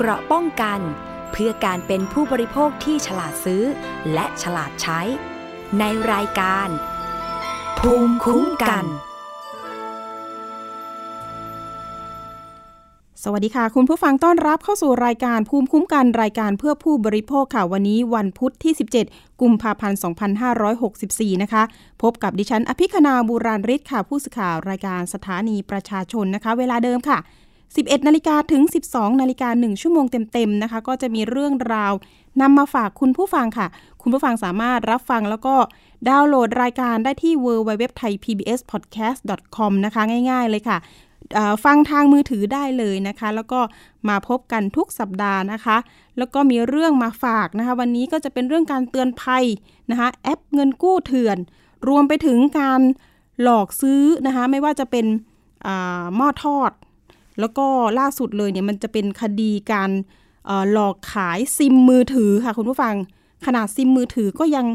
[0.00, 0.80] เกราะป้องกัน
[1.32, 3.62] เพื่อการเป็นผู้บริโภคที่ฉลาดซื้อ
[4.12, 5.00] และฉลาดใช้
[5.78, 6.68] ในรายการ
[7.78, 8.84] ภูมิคุ้มกัน
[13.22, 18.72] สวัสดีค่ะ คุณผู้ฟังต้อนรับเข้าสู่รายการภูมิคุ้มกันรายการเพื่อผู้บริโภคค่ะวันนี้วันพุทธที่
[19.06, 19.98] 17 กุมภาพันธ์
[20.70, 21.62] 2564 นะคะ
[22.02, 27.20] พบกับดิฉันอภิคณาบูราริศค่ะผู้สื่อข่าวรายการสถานีประชาชนนะคะ เวลาเดิมค่ะ
[27.74, 31.92] 11 นาฬิกาถึง 12 นาฬิกา 1 ชั่วโมงเต็มๆนะคะ ก็จะมีเรื่องราว
[32.40, 33.66] นำมาฝากคุณผู้ฟังค่ะ
[34.02, 35.54] คุณผู้ฟังสามารถรับฟังแล้วก็
[36.08, 40.78] ดาวน์โหลดรายการได้ที่ www.thaipbspodcast.com นะคะ ง่ายๆเลยค่ะ
[41.64, 43.60] ฟังทางมือถือได้เลยนะคะ แล้วก็
[44.08, 45.76] มาพบกันทุกสัปดาห์นะคะ
[46.18, 49.44] แล้วก็มีเรื่องมาฝากนะคะ วันนี้ก็จะเป็นเรื่องการเตือนภัย
[49.90, 51.38] นะคะแอปเงินกู้เถื่อน
[51.88, 52.80] รวมไปถึงการ
[53.42, 55.06] หลอกซื้อนะคะ ไม่ว่าจะเป็น
[56.16, 56.70] หม้อทอด
[57.40, 57.66] แล้วก็
[57.98, 59.90] ล่าสุดเลยเนี่ยมันจะเป็นคดีการ
[60.72, 62.94] หลอกขายซิมมือถือค่ะคุณผู้ฟัง
[63.46, 64.66] ขนาดซิมมือถือก็ยัง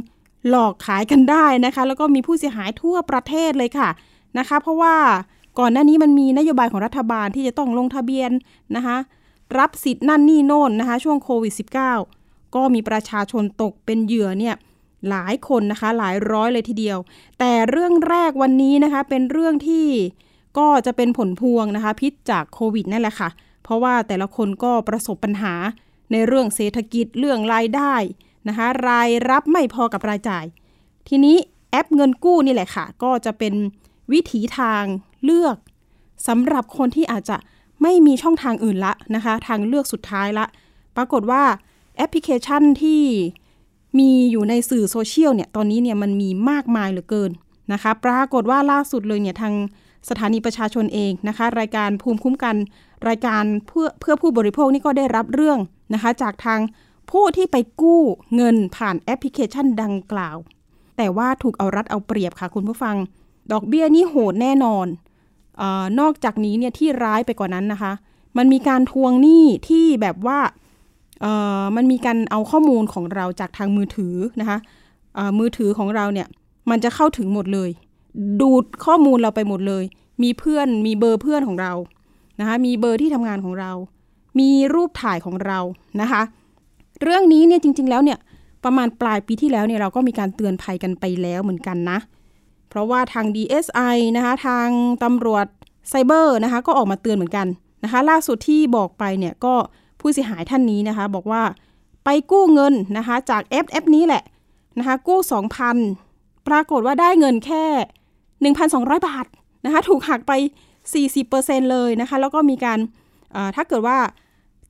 [0.49, 3.89] หลอกขายกันได้นะคะ แล้วก็มีผู้เสียหายทั่วประเทศเลยค่ะ
[4.37, 4.95] นะคะ เพราะว่า
[5.59, 8.31] ก่อนหน้านี้มันมีนโยบายของรัฐบาลที่จะต้องลงทะเบียน
[8.75, 8.97] นะคะ
[9.57, 11.53] รับสิทธิ์นั่นนี่โน่นนะคะ ช่วงโควิด
[12.03, 14.55] -19 ก็มีประชาชนตกเป็นเหยื่อเนี่ย
[15.09, 16.97] หลายคนนะคะหลายร้อยเลยทีเดียว
[17.39, 19.87] แต่เรื่องแรกวันนี้นะคะเป็นเรื่องที่
[20.57, 23.29] ก็จะเป็นผลพวงนะคะ พิษจากโควิดนั่นแหละค่ะ
[23.63, 25.53] เพราะว่าแต่ละคนก็ประสบปัญหา
[26.11, 27.95] ในเรื่องเศรษฐกิจเรื่องรายได้
[28.47, 30.45] นะคะ รายรับไม่พอกับรายจ่าย
[31.07, 31.37] ทีนี้
[31.71, 33.53] แอปเงินกู้นี่แหละค่ะ ก็จะเป็น
[34.11, 34.83] วิถีทาง
[35.23, 35.55] เลือก
[36.27, 37.37] สำหรับคนที่อาจจะ
[37.81, 40.45] ไม่มีช่องทางอื่นละนะคะ ทางเลือกสุดท้ายละ
[40.95, 41.43] ปรากฏว่า
[41.97, 43.03] แอปพลิเคชันที่
[43.99, 47.31] มีอยู่ในสื่อโซเชียลเนี่ย ตอนนี้เนี่ยมันมีมากมายเหลือเกิน
[47.73, 49.53] นะคะ ปรากฏว่าล่าสุดเลยเนี่ยทาง
[50.09, 52.55] สถานีประชาชนเองนะคะ รายการภูมิคุ้มกัน
[53.07, 55.59] รายการเพื่อเพื่อผู้บริโภคนี่ก็ได้รับเรื่อง
[55.93, 56.59] นะคะ จากทาง
[57.11, 58.01] ผู้ที่ไปกู้
[58.35, 60.37] เงินผ่านแอปพลิเคชันดังกล่าว
[60.97, 62.95] แต่ว่าถูกเอารัดเอาเปรียบค่ะคุณผู้ฟัง
[63.51, 64.87] ดอกเบี้ยนี่โหดแน่นอน
[65.61, 67.91] ออนอกจากนี้เนี่ยที่ร้ายไปกว่านั้นนะคะ
[68.37, 70.39] มันมีการทวงหนี้ที่แบบว่า
[71.75, 74.57] มันมีการเอาข้อมูลของเราจากทางมือถือนะคะ
[75.39, 76.27] มือถือของเราเนี่ย
[76.69, 77.69] มันจะเข้าถึงหมดเลย
[78.41, 79.83] ดูดข้อมูลเราไปหมดเลย
[80.23, 81.73] มีเพื่อนมีเบอร์เพื่อนของเรา
[82.39, 83.71] นะคะมีเบอร์ที่ทำงานของเรา
[84.39, 85.59] มีรูปถ่ายของเรา
[86.01, 86.21] นะคะ
[87.01, 88.19] เรื่องนี้เนี่ยจริง ๆ แล้วเนี่ย
[88.63, 91.97] ประมาณปลายปีที่แล้วเนี่ยเราก็มีการเตือนภัยกันไปแล้วเหมือนกันนะ
[92.69, 94.67] เพราะว่าทาง DSI นะคะทาง
[95.03, 95.45] ตำรวจ
[95.89, 97.47] ไซเบอร์นะคะก็ออกมาเตือนเหมือนกัน
[97.83, 99.53] นะคะ ล่าสุดที่บอกไปเนี่ยก็
[99.99, 101.43] ผู้เสียหายท่านนี้นะคะ บอกว่า
[102.05, 104.23] ไปกู้เงินนะคะจากแอปแอปนี้แหละ
[104.77, 105.19] นะคะกู้
[105.83, 107.65] 2,000 ปรากฏว่าได้เงินแค่
[108.49, 109.25] 1,200 บาท
[109.65, 110.33] นะคะถูกหักไป
[111.03, 112.79] 40%เลยนะคะแล้วก็มีการ
[113.55, 113.97] ถ้าเกิดว่า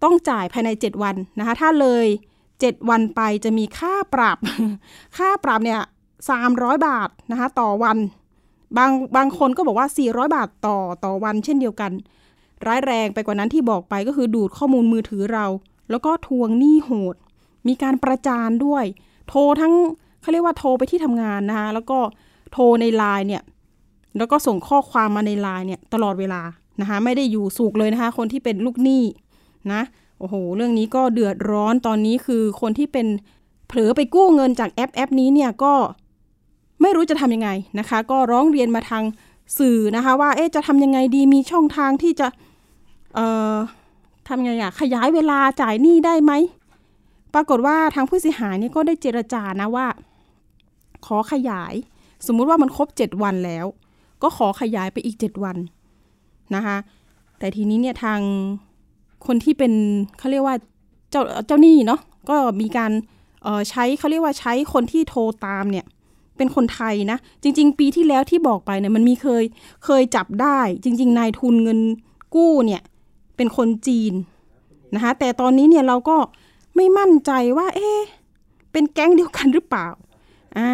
[0.03, 2.07] ต้องจ่ายภายใน 7 วันนะคะถ้าเลย
[2.51, 4.37] 7 วันไปจะมีค่าปรับ
[5.17, 5.81] ค่าปรับเนี่ย
[6.31, 7.97] 300 บาทนะคะต่อวัน
[8.77, 11.91] บางบางคนก็บอกว่า 400 บาทต่อต่อวันเช่นเดียวกัน
[12.65, 15.45] ร้ายแรงไปกว่านั้นที่บอกไปก็คือดูดข้อมูลมือถือเรา
[15.89, 17.15] แล้วก็ทวงหนี้โหด
[17.67, 18.85] มีการประจานด้วย
[19.29, 19.73] โทรทั้ง
[20.21, 21.97] เขาเรียกว่าโทรไปที่ทำงานนะคะแล้วก็
[22.53, 23.41] โทรในไลน์เนี่ย
[24.17, 26.41] แล้วก็ส่งข้อความมาในไลน์เนี่ยตลอดเวลา
[26.81, 29.03] นะคะไม่ได้อยู่สุกเลยนะคะ คนที่เป็นลูกหนี้
[29.71, 29.81] นะ
[30.19, 33.07] โอ้โห เรื่องนี้ก็เดือดร้อนตอนนี้คือคนที่เป็น
[33.67, 35.73] เผลอไปกู้เงินจากแอปแอปนี้เนี่ยก็
[36.81, 37.49] ไม่รู้จะทำยังไง
[37.79, 39.03] นะคะ ก็ร้องเรียนมาทาง
[39.57, 42.27] สื่อนะคะว่าเอ๊ะจะทำยังไงดีมีช่องทางที่จะ
[43.15, 43.55] เอ่อ
[44.27, 46.31] ทำไงอะขยายเวลาจ่ายหนี้ได้ไหม
[47.33, 49.87] ปรากฏว่าทางผู้เสียหายนี่ก็ได้เจรจานะว่า
[51.05, 51.73] ขอขยาย
[52.27, 53.65] สมมุติว่ามันครบเจ็ดวันแล้ว
[54.23, 55.57] ก็ขอขยายไปอีกเจ็ดวัน
[56.55, 56.77] นะคะ
[57.39, 58.19] แต่ทีนี้เนี่ยทาง
[59.25, 59.73] คนที่เป็น
[60.17, 60.55] เขาเรียกว่า
[61.11, 61.99] เจ้าเจ้าหนี้เนาะ
[62.29, 62.91] ก็มีการ
[63.69, 65.85] ใช้เขาเรียกว่าใช้คนที่โทรตามเนี่ย
[66.37, 69.43] เป็นคนไทยนะ จริง ๆ ปีที่แล้วที่บอกไปเนี่ยมันมีเคย
[69.85, 71.79] เคยจับได้ จริง ๆ นายทุนเงิน
[72.35, 72.81] กู้เนี่ย
[73.37, 74.13] เป็นคนจีน
[74.95, 76.17] นะคะแต่ตอนนี้เนี่ยเราก็
[76.75, 77.89] ไม่มั่นใจว่า เอ๊
[78.71, 79.87] เป็นแก๊งเดียวกันหรือเปล่า
[80.57, 80.71] อ่า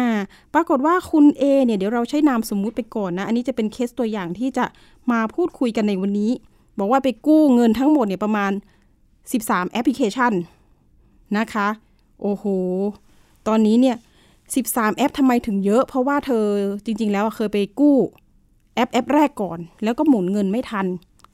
[0.54, 4.64] ปรากฏว่าคุณเอเนี่ยเดี๋ยวเราใช้นามสมมุติไปก่อนนะ อันนี้จะเป็นเคสตัวอย่างที่จะ
[5.12, 6.30] มาพูดคุยกันในวันนี้
[6.78, 8.52] บอกว่าไปกู้เงินทั้งหมดเนี่ยประมาณ
[9.12, 10.32] 13 แอปพลิเคชัน
[11.38, 11.68] นะคะ
[12.22, 12.44] โอ้โห
[13.48, 13.96] ตอนนี้เนี่ย
[14.46, 16.44] 13 แอปทำไมถึงเยอะ เพราะว่าเธอ
[16.84, 17.96] จริง ๆ แล้วเคยไปกู้
[18.74, 20.86] แอปแอปแรกก่อน แล้วก็หมุนเงินไม่ทัน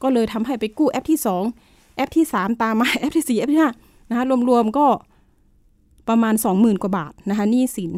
[0.03, 1.19] ก็เลยทำให้ไปกู้แอปที่
[1.59, 4.87] 2 แอปที่ 3 ตามมาแอปที่ 4 แอปที่5นะคะรวมๆก็
[6.09, 7.93] ประมาณ 20,000 กว่าบาทนะคะหนี้สิน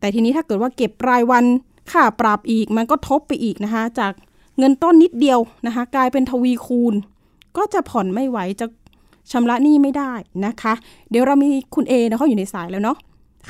[0.00, 1.44] แต่ทีนี้ถ้าเกิดว่าเก็บรายวัน
[1.90, 4.12] ค่าปรับอีกมันก็ทบไปอีกนะคะ จาก
[4.58, 6.94] เงินต้นนิดเดียวนะคะ กลายเป็นทวีคูณ
[7.56, 8.66] ก็จะผ่อนไม่ไหวจะ
[9.32, 10.12] ชำระหนี้ไม่ได้
[10.46, 10.74] นะคะ
[11.10, 12.96] เดี๋ยวเรามีคุณเอนะเขาอยู่ในสายแล้วเนาะ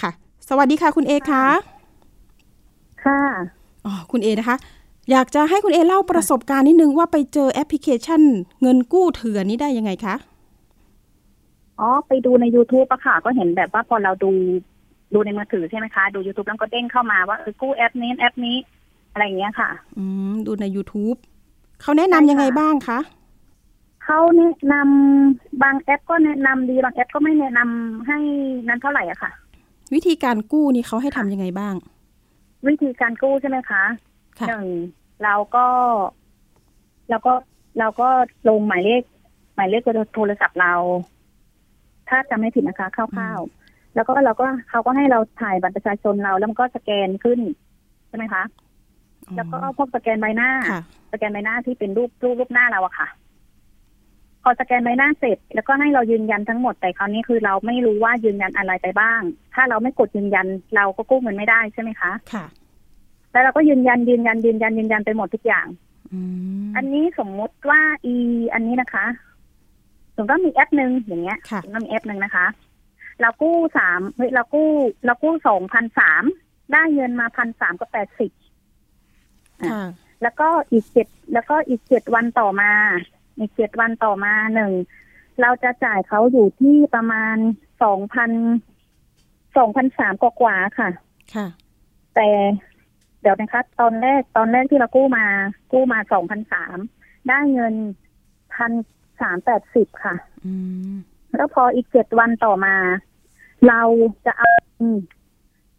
[0.01, 0.11] ค่ะ
[0.49, 1.45] สวัสดีค่ะคุณเอคะ
[3.05, 3.21] ค่ะ
[3.87, 4.57] อ๋อคุณเอนะคะ
[5.11, 8.21] อยากจะให้คุณเอเล่าประสบการณ์นิดนึงว่าไปเจอแอปพลิเคชัน
[8.63, 10.15] เงินกู้เถื่อนนี้ได้ยังไงคะ
[11.81, 14.31] อ๋อไปดูใน YouTube อะค่ะ ก็เห็นแบบว่าพอเราดู
[15.15, 18.57] ดูในมือถือใช่ไหมคะ ดู YouTube แล้วก็เด้งเข้ามาว่าเออกู้แอปนี้แอปนี้
[19.13, 21.19] อะไรอย่างเงี้ยค่ะ อืมดูใน YouTube
[21.83, 22.99] เขาแนะนำยังไงบ้างคะ
[24.05, 28.19] เขาแนะนำบางแอปก็แนะนำดีบางแอปก็ไม่แนะนำให้
[28.69, 29.31] นั้นเท่าไหร่อะค่ะ
[29.95, 31.75] วิธีการกู้นี่เขาให้ทำยังไงบ้าง
[32.69, 33.83] วิธีการกู้ใช่ไหมคะ
[34.39, 34.69] ค่ะหนึ่ง
[35.25, 35.67] เราก็
[37.11, 37.33] เราก็
[37.79, 38.09] เราก็
[38.49, 39.03] ลงหมายเลข
[39.55, 39.83] หมายเลข
[40.15, 40.75] โทรศัพท์เรา
[42.09, 43.66] ถ้าจำไม่ผิดนะคะคร่าวๆ
[43.97, 47.41] แล้วก็เราก็เขาก็ให้เราถ่ายบัตรประชาชนเราแล้วมันก็สแกนขึ้น
[48.09, 48.43] ใช่ไหมคะ
[49.37, 50.83] แล้วก็พวกสแกนใบหน้าค่ะ
[51.13, 53.09] สแกนใบหน้าที่เป็นรูปรูปรูปหน้าเราอะค่ะ
[54.43, 59.21] พอสแกนใบหน้าเสร็จ แล้วก็ให้เรายืนยันทั้งหมดแต่คราวนี้คือเราไม่รู้ว่ายืนยันอะไรไปบ้าง
[59.55, 60.47] ถ้าเราไม่กดยืนยัน
[60.77, 62.45] เราก็กู้เงินไม่ได้ใช่ไหมคะค่ะ
[63.33, 65.67] แล้วเราก็ยืนยันยืนยันยืนยันยืนยันไปหมดทุกอย่าง
[66.13, 66.21] อื
[66.67, 68.15] มอันนี้สมมุติว่าอี
[68.55, 69.07] อันนี้นะคะ
[70.15, 72.47] สมมติว่ามีแอปหนึ่งอย่างเงี้ยค่ะสมมติว่ามีแอปหนึ่งนะคะ
[73.21, 74.71] เรากู้สามเฮ้ยเรากู้
[75.05, 76.25] เรากู้สองพันสาม
[76.73, 78.31] ได้เงินมาพันสามกับแปดสิบ
[79.71, 79.83] ค่ะ
[80.23, 82.71] แล้วก็อีกเจ็ดแล้วก็อีกเจ็ดวันต่อมา
[83.39, 84.73] อีกเจ็ดวันต่อมาหนึ่ง
[85.41, 87.37] เราจะจ่ายเขาอยู่ที่ประมาณ
[87.83, 88.31] สองพัน
[89.57, 90.91] สองพันสามกว่าๆค่ะ
[91.35, 91.47] ค่ะ
[92.15, 92.29] แต่
[93.21, 95.27] เดี๋ยวนะคะ ตอนแรกตอนแรกที่เรากู้มา
[95.73, 96.77] กู้มาสองพันสาม
[97.29, 97.75] ได้เงิน
[98.55, 98.73] พัน
[99.21, 100.15] สามแปดสิบค่ะ
[100.45, 100.53] อื
[100.93, 100.97] ม
[101.37, 102.75] แล้วพออีกเจ็ดวันต่อมา
[103.69, 103.81] เรา
[104.27, 104.51] จะเอา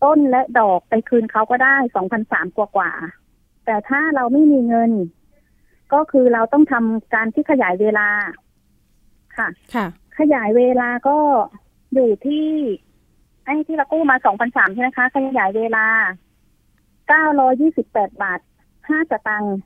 [0.03, 4.91] ต้นและดอกไปคืนเขาก็ได้สองพันสามกว่ากว่าๆแต่ถ้าเราไม่มีเงิน
[5.93, 8.07] ก็คือเราต้องทำการที่ขยายเวลา
[9.37, 9.85] ค่ะค่ะ
[10.19, 11.17] ขยายเวลาก็
[11.93, 12.47] อยู่ที่
[13.45, 15.85] ไอ้ที่เรากู้มาสองพันสามใช่ไหมคะ ขยายเวลา
[17.07, 18.39] เก้าร้อยยี่สิบแปดบาท
[18.89, 19.57] ห้าสตังค์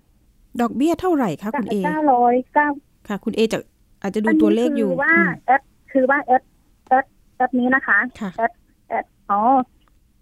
[0.61, 2.67] ดอกเบี้ยเท่าไหร่คะคุณเอเก้าร้อยเก้า
[3.07, 3.59] ค่ะ คุณเอจะ
[4.01, 5.61] อาจจะดูตัวเลขอยู่คือว่าอืมแอป
[5.91, 6.43] คือว่าแอป
[6.89, 7.05] แอป
[7.37, 8.53] แอปนี้นะคะค่ะแอป
[8.89, 9.39] แอปอ๋อ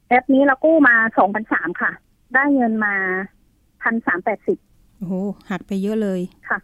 [0.10, 1.92] แอปนี้เรากู้มาสองพันสามค่ะ
[2.34, 2.94] ได้เงินมา
[3.84, 4.58] พันสามแปดสิบ
[4.98, 5.14] โอ้โห
[5.50, 6.60] หักไปเยอะเลยค่ะ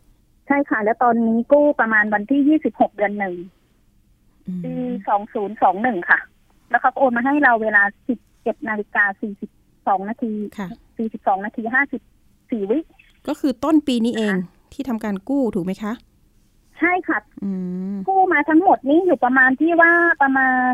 [0.48, 3.36] ใช่ค่ะ แล้วตอนนี้กู้ประมาณวันที่ยี่สิบหกเดือนหนึ่ง
[4.48, 4.74] อืมปี
[5.08, 6.20] สองศูนย์สองหนึ่งค่ะ
[6.70, 9.50] แล้วเขาก็โอนมาให้เราเวลาสิบเจ็ดนาฬิกาสี่สิบ
[9.88, 10.68] สองนาทีค่ะ
[10.98, 12.02] สี่สิบสองนาทีห้าสิบ
[12.52, 12.80] สี่วิ
[13.28, 14.34] ก็คือต้นปีนี้เอง
[14.74, 15.94] ที่ทำการกู้ถูกไหมคะ
[16.80, 17.52] ใช่ค่ะอื
[17.94, 19.92] มกู้มาทั้งหมดนี้อยู่ประมาณที่ว่า
[20.22, 20.72] ประมาณ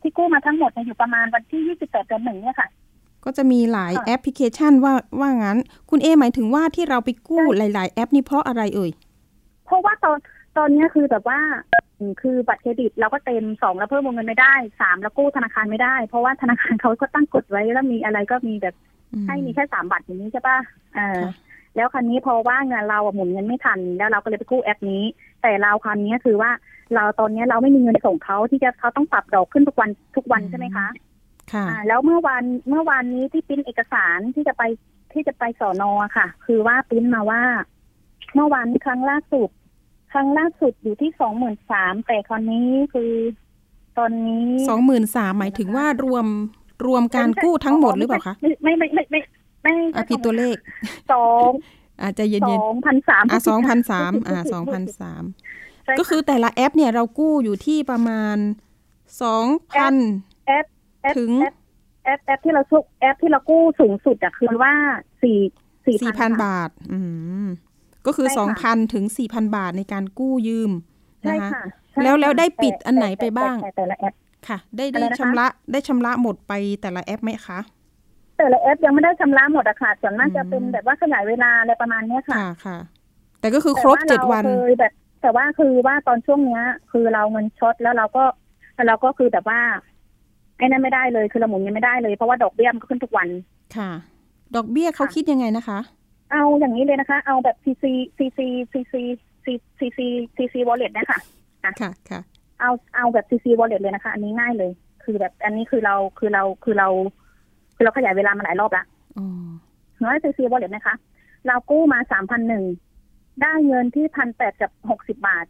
[0.00, 2.68] ที่กู้มาทั้งหมดเนี่ยอยู่ประมาณวันที่ยี่สิบแปดเดือนหนึ่งเนี่ยค่ะ
[3.24, 5.58] ก็จะมีหลายค่ะแอปพลิเคชันว่าว่างั้น
[5.90, 8.90] คุณเอหมายถึงว่าที่เราไปกู้ใช่หลาย ๆ แอปนี่เพราะอะไรเอ่ย
[9.66, 10.18] เพราะว่าตอน
[10.56, 11.40] ตอนเนี้ยคือแบบว่า
[11.98, 18.74] อืมคือบัตรเครดิตเราก็เต็มสองแล้วเพิ่มวงเงินไม่ได้สามแล้วกู้ธนาคารไม่ได้ เพราะว่าธนาคารเขาก็ตั้งกฎไว้แล้วมีอะไรก็มีแบบ
[19.12, 20.58] อืมให้มีแค่สามบัตรอย่างนี้ใช่ปะ
[20.94, 21.32] เออค่ะ
[21.76, 25.02] แล้วคันนี้พอว่าเงินเราอะหมุนเงินไม่ทัน แล้วเราก็เลยไปกู้แอปนี้
[25.42, 26.50] แต่เราคันนี้คือว่า
[26.94, 30.86] เราตอนเนี้ยเราไม่มีเงินส่งเขาที่จะเขาต้องปรับดอกขึ้นทุกวันทุกวันใช่ไหมคะ
[31.52, 34.62] ค่ะอ่าแล้วเมื่อวันเมื่อวานนี้ที่ปริ้นเอกสารที่จะไป
[35.12, 37.42] ที่จะไปสอนอค่ะ คือว่าปริ้นมาว่า
[38.34, 39.48] เมื่อวานครั้งล่าสุด
[40.12, 43.12] ครั้งล่าสุดอยู่ที่สองหมื่นสามแต่คราวนี้คือ
[43.98, 46.26] ตอนนี้สองหมื่นสามหมายถึงว่ารวม
[46.86, 49.20] รวมการกู้ทั้งหมดหรือเปล่าคะไม่ไม่ไม่ไม่
[49.62, 50.56] ไม่ไม่อะผิดตัวเลข
[51.12, 51.48] สอง
[52.02, 55.22] อาจจะเย็สนองพันสามๆอะสองพันสามอะสองพันสาม
[55.98, 58.36] ก็คือแต่ละแอปเนี่ยเรากู้อยู่ที่ประมาณ
[59.22, 59.94] สองพัน
[60.46, 60.66] แอป
[61.02, 61.54] แอปถึงแอป
[62.04, 64.72] แอปแอปที่เราชุกแอปที่เรากู้สูงสุดอะคือว่า
[65.22, 65.38] สี่
[65.84, 66.98] สี่สี่พันบาท อื
[67.44, 67.48] ม
[68.06, 70.70] ก็คือใช่สองค่ะพันถึงสี่พันบาทในการกู้ยืม
[71.22, 74.14] ใช่นะคะค่ะใช่แล้วแล้วค่ะได้ปิดแต่อันไหนไปแต่บ้างแต่แต่ละแอป
[74.48, 76.52] ค่ะ ได้อะไรได้นะคะชำระได้ชำระหมดไป
[76.82, 77.58] แต่ละแอปไหมคะ
[78.40, 82.78] แต่ละแอปยังไม่ได้ชำระหมดอะค่ะส่วนมากอืมจะเป็นแบบว่าขยายเวลาอะไรประมาณเนี้ยค่ะค่ะค่ะ
[83.40, 84.92] แต่ก็คือครบแต่เจ็ดว่าวันเราเคยแบบ
[85.22, 88.24] แต่ว่าคือว่าตอนช่วงเนี้ย คือเราเงินช็อตแล้วเราก็
[88.74, 89.60] แล้วเราก็คือแบบว่า
[90.58, 93.28] ไอ้นั่นไม่ได้เลยคือเราหมุนเงินไม่ได้เลยเพราะว่าดอกเบี้ยมันก็ขึ้นทุกวัน
[93.76, 93.90] ค่ะ
[94.56, 95.78] ดอกเบี้ยเขาค่ะคิดยังไงนะคะ
[96.32, 97.84] เอาอย่างนี้เลยนะคะ เอาแบบ CC
[98.18, 98.38] CC
[98.72, 98.94] CC
[99.78, 99.98] CC
[100.36, 101.18] CC wallet เนี่ยค่ะ
[101.80, 102.20] ค่ะค่ะ
[102.60, 104.70] เอาเอาแบบ CC wallet เลยนะคะ อันนี้ง่ายเลย
[105.04, 106.88] คือแบบอันนี้คือเราคือเราคือเรา
[107.80, 108.84] คือเราขยายเวลามาหลายรอบละ
[109.18, 109.26] อ๋อ
[110.04, 110.94] น้อย CC wallet นะคะ
[111.46, 112.64] เรากู้มาสามพันหนึ่ง
[113.42, 115.46] ได้เงินที่พันแปดกับหกสิบาท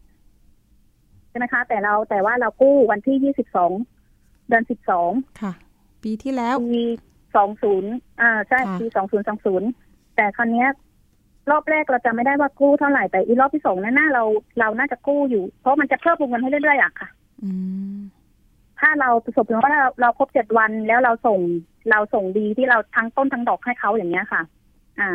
[1.28, 3.72] ใช่ไหมคะ แต่เราแต่ว่าเรากู้วันที่ยี่สิบสอง
[4.48, 5.10] เดือนสิบสอง
[5.40, 5.52] ค่ะ
[6.02, 6.82] ปีที่แล้วปี
[7.36, 9.68] สองศูนย์อ่าใช่ค่ะปีสองศูนย์สองศูนย์
[10.16, 10.68] แต่คราวเนี้ย
[11.50, 14.24] รอบแรกเราจะไม่ได้ว่ากู้เท่าไหร่แต่อีรอบที่สองนั้นน่าเรา
[14.60, 17.08] เราน่าจะกู้อยู่ เพราะมันจะเพิ่มวงเงินให้เรื่อยๆอะค่ะ
[17.42, 17.50] อื
[17.96, 17.98] ม
[18.80, 21.40] ถ้าเราประสบผลว่าเราเราครบเจ็ดวันแล้วเราส่ง
[21.90, 24.42] เราส่งดีที่เราทั้งต้นทั้งดอกให้เขาอย่างเงี้ยค่ะ
[25.00, 25.10] อ่า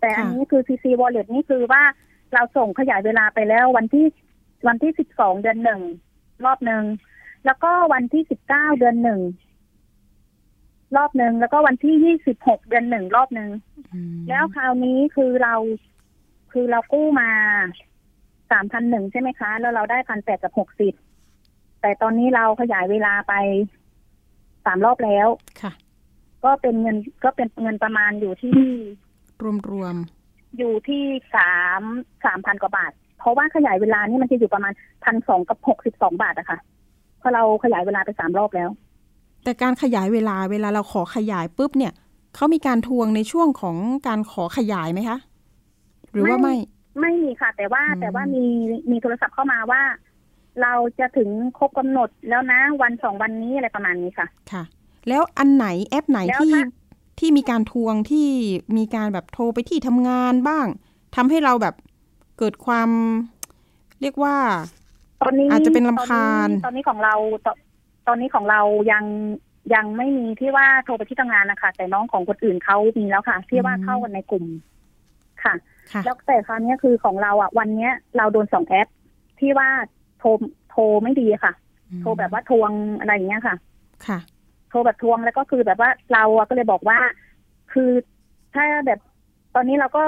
[0.00, 1.82] แต่อันนี้คือ CC Wallet นี่คือว่า
[2.34, 4.06] เราส่งขยายเวลาไปแล้ว วันที่
[4.66, 5.80] วันที่สิบสองเดือนหนึ่ง
[6.44, 6.84] รอบหนึ่ง
[7.46, 9.20] แล้วก็วันที่สิบเก้าเดือนหนึ่ง
[10.96, 13.50] รอบหนึ่งแล้วก็วันที่ยี่สิบหกเดือนหนึ่งรอบหนึ่ง
[13.92, 15.54] อืมแล้วคราวนี้คือเรา
[16.52, 17.30] คือเรากู้มา
[18.50, 20.94] สามพันหนึ่งใช่ไหมคะ แล้วเราได้พันแปดกับหกสิบ
[21.80, 23.34] แต่ตอนนี้เราขยายเวลาไป
[24.68, 25.28] สามรอบแล้ว
[25.62, 25.72] ค่ะ
[26.44, 28.58] ก็เป็นเงินก็เป็นเงินประมาณอยู่ที่
[29.42, 29.94] รวมรวม
[30.58, 31.82] อยู่ที่สาม
[32.24, 34.72] สามพันกว่าบาท เพราะว่าขยายเวลานี่มันจะอยู่ประมาณ
[35.04, 36.58] พันสองกับหกสิบสองบาทอะค่ะ
[37.18, 41.92] เพราะเราขยายเวลาไปสามรอบแล้วๆแต่การขยายเวลาเวลาเราขอขยายปุ๊บเนี่ย
[42.34, 43.76] เขามีการทวงในช่วงของ
[44.08, 45.18] การขอขยายไหมคะ
[46.12, 46.54] หรือว่าไม่
[47.00, 48.44] ไม่มีค่ะ แต่ว่าอืมแต่ว่ามี
[48.90, 49.82] มีโทรศัพท์เข้ามาว่า
[50.62, 54.62] เราจะถึงครบกำหนดแล้วนะวันสองวันนี้อะไรประมาณนี้ค่ะ ค่ะ
[55.08, 56.66] แล้วอันไหนแอปไหนแล้วที่ถ้า
[57.18, 58.26] ที่มีการทวงที่
[58.76, 60.66] มีการแบบโทรไปที่ทำงานบ้าง
[61.16, 61.74] ทำให้เราแบบ
[62.38, 62.90] เกิดความ
[64.00, 64.36] เรียกว่า
[65.22, 67.14] ตอนนี้อาจจะเป็นรำคาญตอนนี้ตอนนี้ของเรา
[67.46, 67.48] ต
[68.08, 68.60] ตอนนี้ของเรา
[68.92, 69.04] ยัง
[69.74, 74.44] ยังไม่มีที่ว่าโทรไปที่ทำงานนะคะแต่น้องของคนอื่นเขามีแล้วค่ะ ที่ว่าเข้ากันในกลุ่ม
[75.42, 75.54] ค่ะ
[75.92, 78.88] ค่ะแล้วแต่คราวนี้คือของเราอะ วันเนี้ยเราโดนสองแอป
[79.40, 79.68] ที่ว่า
[80.18, 80.28] โทร
[80.70, 81.52] โทรไม่ดีค่ะ
[82.00, 83.56] โทรแบบว่าทวงอะไรอย่างเงี้ยค่ะ
[84.06, 84.18] ค่ะ
[84.70, 86.98] โทรแบบทวงแล้วก็คือแบบว่าเราอะก็เลยบอกว่า
[87.72, 87.90] คือ
[88.54, 89.00] ถ้าแบบ
[89.54, 90.04] ตอนนี้เราก็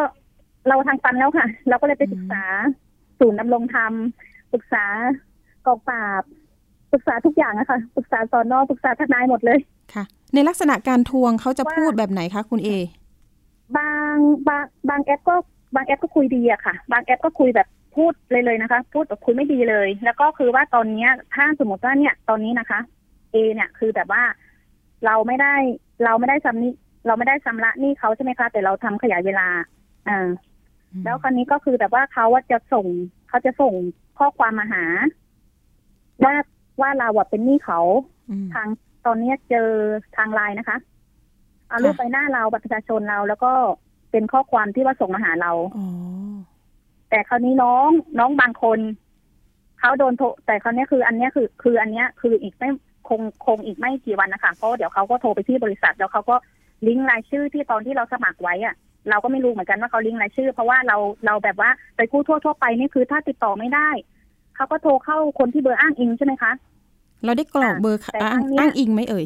[0.68, 2.44] เราทางตันแล้วค่ะ เราก็เลยไปอืมปรึกษา
[3.18, 3.92] ศูนย์ดำรงธรรม
[4.52, 4.84] ปรึกษา
[5.66, 6.22] กองปราบ
[6.92, 9.58] ปรึกษาทุกอย่างอะค่ะปรึกษาสอนอปรึกษาทนายหมดเลย
[9.94, 12.70] ค่ะ ในลักษณะการทวงเขาจะว่าพูดแบบไหนคะคุณเอ
[13.76, 14.16] บาง
[14.48, 15.34] บางบางแอปก็
[15.74, 22.80] บางแอปก็คุยดีอะค่ะ บางแอปก็คุยแบบ พูดเลยเลยนะคะ พูดแบบคุยไม่ดีเลย แล้วก็คือว่าตอนเนี้ยถ้าสมมติว่าเนี่ย ตอนนี้นะคะ
[23.32, 24.22] เอเนี่ยคือแบบว่า
[25.06, 25.54] เราไม่ได้
[26.04, 26.72] เราไม่ได้ชำนี้
[27.06, 29.48] เราไม่ได้ชำระหนี้เขาใช่ไหมคะ แต่เราทำขยายเวลา
[30.08, 30.28] อ่า
[31.04, 32.86] แล้วคราวนี้ก็คือแบบว่าเขาว่าจะส่ง
[33.28, 33.74] เขาจะส่ง
[34.18, 34.84] ข้อความมาหา
[36.24, 36.34] ว่า
[36.80, 37.80] ว่าเราอะเป็นหนี้เขา
[38.30, 38.68] อืมทาง
[39.06, 39.68] ตอนนี้เจอ
[40.16, 40.78] ทางไลน์นะคะ
[41.68, 43.52] เอาค่ะรูปไปหน้าเราบัตรประชาชนเราแล้วก็
[44.10, 45.86] เป็นข้อความที่ว่าส่งมาหาเราอ๋อ
[47.10, 47.88] แต่คราวนี้น้อง
[48.18, 48.78] น้องบางคน
[49.80, 52.70] เขาโดนโทรแต่คราวนี้คืออันเนี้ยคือ คืออันเนี้ยคืออีกไม่
[53.08, 56.36] คงคงอีกไม่กี่วันนะคะเพราะเดี๋ยวเขาก็โทรไปที่บริษัทแล้วเขาก็
[56.86, 58.74] ลิงก์รายชื่อที่ตอนที่เราสมัครไว้อะ
[59.10, 63.88] เราก็ไม่รู้เหมือนกันว่าเขาลิงก์รายชื่อ เพราะว่าเราเราแบบว่าไปกู้ทั่วทั่วๆไปนี่คือถ้าติดต่อไม่ได้
[64.56, 66.52] เขาก็โทรเข้าคนที่เบอร์อ้างอิงใช่ไหมคะ
[67.24, 69.24] เราได้กรอกอะเบอร์แต่อ้างครั้งเนี้ยอ้างอิงไหมเอ่ย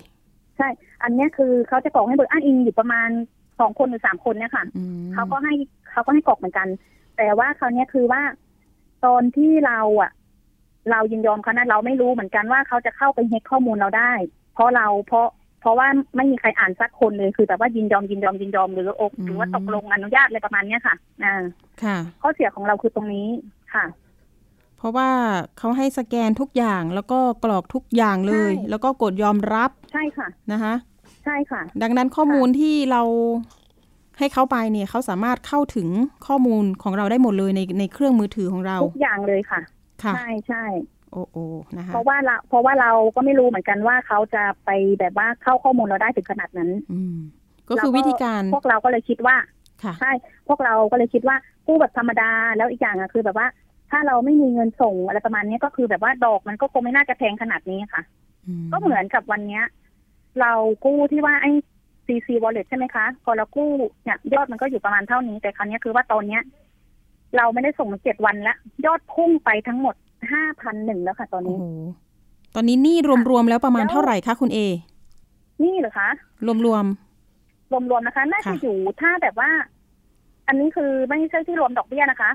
[0.57, 0.69] ใช่
[1.03, 3.09] อันเนี้ยคือเขาจะกรอกให้เบอร์อ้างอิงอยู่ประมาณ
[3.61, 5.55] สองคนหรือสามคนเนี่ยค่ะอืมเขาก็ให้
[5.91, 6.69] เขาก็ให้กรอกเหมือนกัน
[7.17, 8.23] แต่ว่าคราวเนี้ยคือว่า
[9.05, 10.11] ตอนที่เราอะ
[10.91, 14.13] เรายินยอมเขานะเราไม่รู้เหมือนกันว่าเขาจะเข้าไปเฮ็กข้อมูลเราได้
[14.55, 15.29] เพราะเราเพราะ
[15.61, 20.95] เพราะว่าไม่มีใครอ่านสักคนเลยคือแบบว่ายินยอมยินยอมยินยอมหรืออกหรือว่าตกลงอนุญาตอะไรประมาณเนี้ยค่ะ
[21.25, 21.35] อ่า
[21.83, 23.29] ค่ะ ข้อเสียของเราคือตรงนี้
[23.75, 23.85] ค่ะ
[24.79, 25.11] เพราะว่า
[25.59, 30.75] เขาให้สแกนทุกอย่างแล้วก็กรอกทุกอย่างเลยใช่แล้วก็กดยอมรับใช่ค่ะนะคะ
[31.25, 33.03] ใช่ค่ะ ดังนั้นข้อมูลที่เรา
[34.19, 35.89] ให้เขาไปเนี่ยเขาสามารถเข้าถึง
[36.27, 39.61] ข้อมูลของเราได้หมดเลยในในเครื่องมือถือของเราทุกอย่างเลยค่ะ
[40.03, 40.65] ค่ะใช่ใช่
[41.13, 41.37] โอ้โอ
[41.77, 47.17] นะคะเพราะว่าเราเพราะว่าเราก็ไม่รู้เหมือนกันว่าเขาจะไปแบบว่าเข้าข้อมูลเราได้ถึงขนาดนั้น อืม
[47.69, 49.37] ก็คือวิธีการพวกเราก็เลยคิดว่า
[49.83, 50.13] ค่ะใช่
[50.49, 53.47] พวกเราก็เลยคิดว่ากู้แบบธรรมดาแล้วอีกอย่างอะคือแบบว่า
[53.91, 58.03] ถ้าเราไม่มีเงินส่งอะไรประมาณนี้ก็คือแบบว่าดอกมันก็คงไม่น่าจะแพงขนาดนี้ค่ะ
[58.73, 59.65] ก็เหมือนกับวันเนี้ย
[60.41, 60.53] เรา
[60.85, 61.53] กู้ที่ว่าไอ้
[62.07, 63.71] CC Wallet ใช่ไหมคะ พอเรากู้
[64.05, 66.43] เนี่ยยอดมันก็อยู่ประมาณเท่านี้ แต่ครั้นี้ยคือว่าตอนเนี้ย
[67.37, 68.57] เราไม่ได้ส่งมาเจ็ดวันแล้ว
[68.87, 69.95] ยอดพุ่งไปทั้งหมด
[70.33, 71.65] ห้าพันหนึ่งแล้วค่ะ ตอนโอ้นี้โห
[72.55, 72.97] ตอนนี้หนี้
[73.31, 74.59] รวมๆแล้วประมาณแล้วเท่าไหร่คะคุณเอ
[75.63, 76.09] นี่เหรอคะ
[76.47, 79.51] รวมรวมๆนะคะ น่าจะค่ะอยู่ถ้าแบบว่า
[80.49, 82.31] อันนี้คือไม่ใช่ที่รวมดอกเบี้ยนะคะ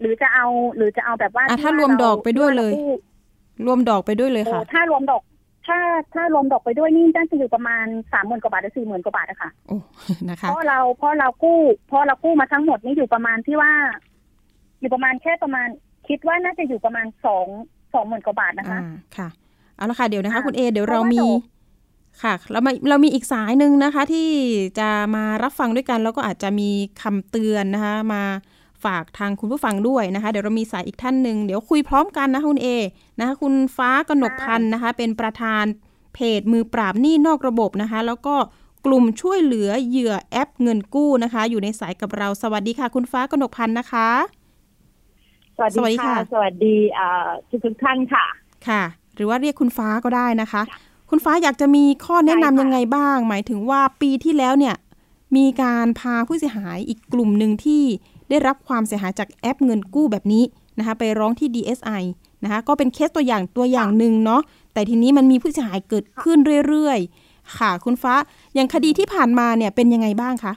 [0.00, 5.22] หรือจะเอาหรือจะเอาแบบว่าอะที่ถ้ารวมเดอกไปด้วยเลยที่ว่ารากู้ๆรวมดอกไปด้วยเลยโอ้ค่ะ ถ้ารวมดอก
[5.66, 5.78] ถ้า
[6.14, 9.78] ถ้ารวมดอกไปด้วยนี่น่าจะอยู่ประมาณสามหมื่นกว่าบาทหรือสี่หมื่นกว่าบาทนะคะโอ้
[10.30, 13.72] นะคะเพราะเราเพราะเรากู้เพราะเรากู้มาทั้งหมดนี่อยู่ประมาณที่ว่า
[14.80, 15.68] อยู่ประมาณแค่ประมาณ
[16.08, 17.46] คิดว่าน่าจะอยู่ประมาณสอง
[17.94, 19.28] สองหมื่นกว่าบาทนะคะอ่าค่ะ
[19.76, 21.40] เอาละค่ะเดี๋ยวนะคะอ่าคุณเอเดี๋ยวเพเราราะว่ามีดอก
[22.22, 24.28] ค่ะ เรามาเรามีอีกสายหนึ่งนะคะ ที่
[24.78, 26.70] จะมารับฟังด้วยกัน แล้วก็อาจจะมี
[27.02, 28.22] คำเตือนนะคะ มา
[28.84, 32.68] ฝากทางคุณผู้ฟังด้วยนะคะ เดี๋ยวเรามีสายอีกท่านหนึ่งเดี๋ยวคุยพร้อมกันนะคะคุณเอ
[33.18, 35.64] นะคะคุณฟ้ากนกพันธ์นะคะ เป็นประธาน
[36.14, 38.34] เพจมือปราบหนี้นอกระบบนะคะ แล้วก็
[38.86, 44.08] กลุ่มช่วยเหลือเหยื่อแอปเงินกู้นะคะ อยู่ในสายกับเราสวัสดีค่ะ คุณฟ้ากนกพันธ์นะคะ
[45.56, 46.76] สวัสสวัสดีดีค่ะค่ะ สวัสดี
[47.50, 48.24] ทุกทุกๆท่านค่ะ
[48.68, 48.82] ค่ะ
[49.16, 50.62] หรือว่าเรียกคุณฟ้าก็ได้นะคะ
[51.10, 54.74] คุณฟ้าอยากจะมีข้อแนะนำใช่ค่ะยังไงบ้าง หมายถึงว่าปีที่แล้วเนี่ย
[55.36, 57.82] มีการพาผู้เสียหายอีกกลุ่มหนึ่งที่
[58.28, 60.44] ได้รับความเสียหายจากแอปเงินกู้แบบนี้
[60.78, 62.02] นะคะไปร้องที่ DSI
[62.44, 66.38] นะคะก็เป็นเคสตัวอย่างตัวอย่างหนึ่งเนาะแต่ทีนี้มันมีผู้เสียหายเกิดขึ้น
[66.68, 68.14] เรื่อยๆ ค่ะ คุณฟ้า
[68.54, 70.52] อย่างคดีที่ผ่านมาเนี่ยเป็นยังไงบ้างคะ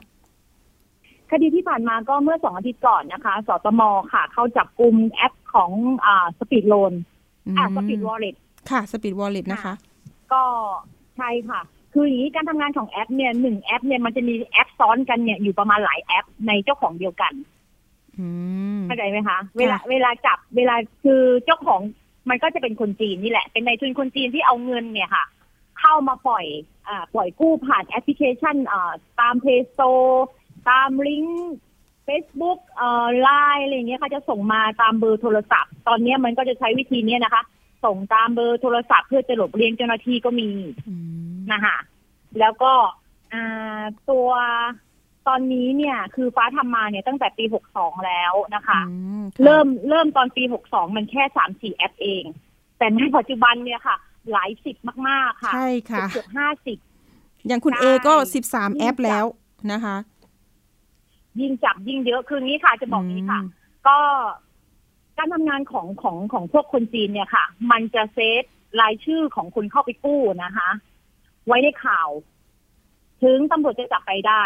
[1.32, 3.82] คดีที่ผ่านมาก็เมื่อสองอาทิตย์ก่อนนะคะ สตม
[4.12, 5.70] ค่ะ เข้าจับกลุ่มแอปของ
[6.06, 6.92] อ่า Speed Loan
[7.58, 8.34] อ่า Speed Wallet
[8.70, 9.74] ค่ะ Speed Wallet นะคะ
[10.32, 10.42] ก็
[11.16, 11.60] ใช่ค่ะ
[11.92, 17.57] คืออย่างนี้การทำงานของแอปเนี่ยหนึ่งแอปเนี่ยมันจะมีแอปซ้อนกันเนี่ยอยู่ประมาณหลายแอปในเจ้าของเดียวกันอืม
[18.86, 21.80] เข้าใจไหมคะ เวลาเวลาจับเวลาคือเจ้าของ
[22.30, 25.24] มันก็จะเป็นคนจีนนี่แหละ เป็นนายทุนคนจีนที่เอาเงินเนี่ยค่ะ
[25.80, 26.46] เข้ามาปล่อย
[26.88, 30.16] อ่าปล่อยกู้ผ่านแอปพลิเคชันอ่าตาม Play Store
[30.70, 31.54] ตามลิงก์
[32.08, 37.42] Facebook เอ่อไลน์อะไรอย่างเงี้ยค่ะจะส่งมาตามเบอร์โทรศัพท์ ตอนเนี้ยมันก็จะใช้วิธีเนี้ยนะคะ
[37.84, 40.50] ส่งตามเบอร์โทรศัพท์เพื่อจะหลบเลี่ยงเจ้าหน้าที่ก็มี
[40.88, 40.94] อื
[41.34, 41.76] มนะคะ
[42.40, 42.72] แล้วก็
[43.32, 44.28] อ่าตัว
[45.28, 47.44] ตอนนี้เนี่ย คือฟ้าทำมาเนี่ยตั้งแต่ปี
[47.74, 52.24] 62 แล้วนะคะอืมเริ่มเริ่มตอนปี 62 มันแค่สามสี่แอปเอง
[52.78, 53.96] แต่ในปัจจุบันเนี่ยค่ะ
[54.32, 54.76] หลายสิบ
[55.08, 56.78] มาก ๆ ค่ะ ใช่ค่ะเกือบห้าสิบ
[57.46, 59.24] อย่างคุณใช่เอก็ยิ่ง13 แอปจับแล้ว
[59.72, 59.96] นะคะ
[61.40, 63.44] ยิ่งจับยิ่งเยอะคืองี้ค่ะจะบอกนี้ค่ะม
[63.88, 63.98] ก็
[65.16, 68.44] การทำงานของของของพวกคนจีนเนี่ยค่ะ มันจะเซต
[68.80, 70.70] รายชื่อของคนเข้าไปกู้นะคะ
[71.46, 72.08] ไว้ในข่าว
[73.22, 74.44] ถึงตำรวจจะจับไปได้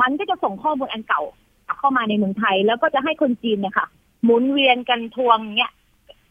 [0.00, 1.22] มันก็จะส่งข้อมูลอันเก่า
[1.66, 3.86] กลับเข้ามาในเมืองไทย แล้วก็จะให้คนจีนเนี่ยค่ะ
[4.24, 5.72] หมุนเวียนกันทวงเนี่ย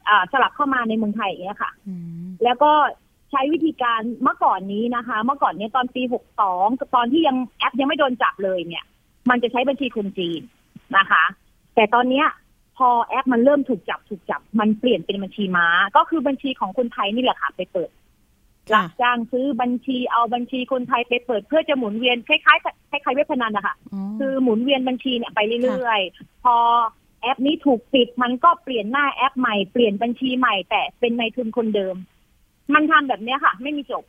[0.07, 2.71] อ่าสลับเข้ามาในเมืองไทยอย่างเงี้ยค่ะอืมแล้วก็
[3.31, 6.01] ใช้วิธีการเมื่อก่อนนี้นะคะ เมื่อก่อนเนี้ยตอนปี
[6.47, 8.85] 62ตอนที่ยังแอปยังไม่โดนจับเลยเนี่ย
[9.29, 10.41] มันจะใช้บัญชีคนจีน
[10.97, 11.23] นะคะ
[11.75, 12.27] แต่ตอนเนี้ย
[12.77, 18.00] พอแอปมันเริ่มถูกจับถูกจับ มันเปลี่ยนเป็นบัญชีม้า ก็คือบัญชีของคนไทยนี่แหละค่ะ ไปเปิดค่ะ
[18.75, 26.55] รับจ้างซื้อบัญชีเอาบัญชีคนไทยไปเปิดเพื่อจะหมุนเวียนคล้ายๆคล้ายๆเว็บพนันนะคะอ๋อคือหมุนเวียนบัญชีเนี่ยไปเรื่อยๆ พอ
[27.21, 31.95] แอปนี้ถูกปิดมันก็เปลี่ยนหน้าแอปใหม่เปลี่ยนบัญชีใหม่ แต่เป็นในายทุนคนเดิม
[32.73, 34.03] มันทำแบบเนี้ยค่ะ ไม่มีจบ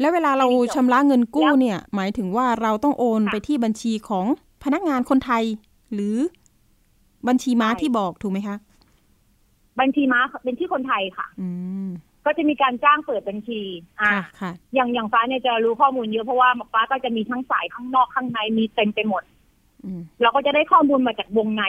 [0.00, 4.26] แล้วเวลาเราไม่มีจบชำระเงินกู้แล้วเนี่ย หมายถึงว่าเราต้องโอนค่ะไปที่บัญชีของ
[4.64, 5.44] พนักงานคนไทย
[5.94, 6.16] หรือ
[7.28, 8.56] บัญชีม้าใช่ที่บอกถูกไหมคะ
[9.80, 11.48] บัญชีม้าเป็นที่คนไทยค่ะ อื
[11.86, 11.88] ม
[12.24, 13.62] ก็จะมีการจ้างเปิดบัญชี
[14.00, 19.22] อ่าค่ะค่ะอย่างอย่างฟ้าเนี่ยจะรู้ข้อมูลเยอะเพราะว่าฟ้าก็จะมีทั้งสายข้างนอกข้างในมีเต็มไปหมด
[19.84, 21.64] อืมเราก็จะได้ข้อมูลมาจากวงใน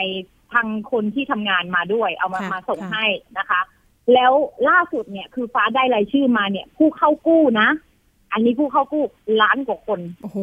[0.52, 3.06] ทางคนที่ทำงานมาด้วย เอามาค่ะมาส่งค่ะให้
[3.38, 3.60] นะคะ
[4.14, 4.32] แล้ว
[4.68, 7.68] ล่าสุดเนี่ย คือฟ้าได้รายชื่อมาเนี่ย ผู้เข้ากู้นะ
[8.32, 9.04] อันนี้ผู้เข้ากู้
[9.42, 10.38] ล้านกว่าคนโอ้โห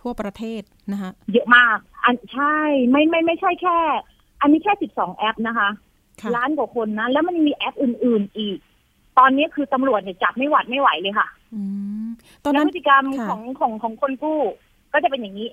[0.00, 2.56] ทั่วประเทศนะคะเยอะมาก อันใช่
[2.90, 3.78] ไม่ไม่ไม่ใช่แค่
[4.40, 5.68] อันนี้แค่สิบสองแอปนะคะ
[6.20, 8.58] ค่ะล้านกว่าคนนะ แล้วมันมีแอปอื่น ๆ อีก
[9.18, 11.60] ตอนนี้คือตำรวจเนี่ยจับไม่หวัดไม่ไหวเลยค่ะอื
[12.04, 12.06] ม
[12.44, 14.40] ตอนแล้วนั้นพฤติกรรมค่ะของของของคนกู้
[14.92, 15.48] ก็จะเป็นอย่างนี้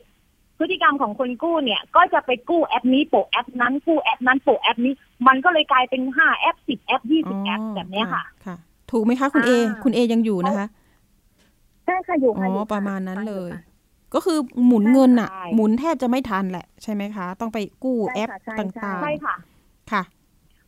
[0.60, 4.94] พฤติกรรมของคนกู้เนี่ย ก็จะไปกู้แอปนี้โปะแอปนั้นกู้แอปนั้นโปะแอปนี้
[5.28, 8.56] มันก็เลยกลายเป็นห้าแอปสิบแอปยี่สิบแอปแบบเนี้ยค่ะ ค่ะ
[8.92, 10.68] ถูกไหมคะคุณเออ่าคุณเอยังอยู่นะคะ
[11.86, 13.64] ใช่ค่ะอยู่อ๋ค่ะอยู่ค่ประมาณนั้นเลยค่ะ
[14.14, 20.02] ก็คือหมุนเงินอะใช่หมุนแทบจะไม่ทันแหละใช่ไหมคะ ต้องไปกู้แอปใช่ค่ะใช่ต่างใช่ค่ะๆค่ะ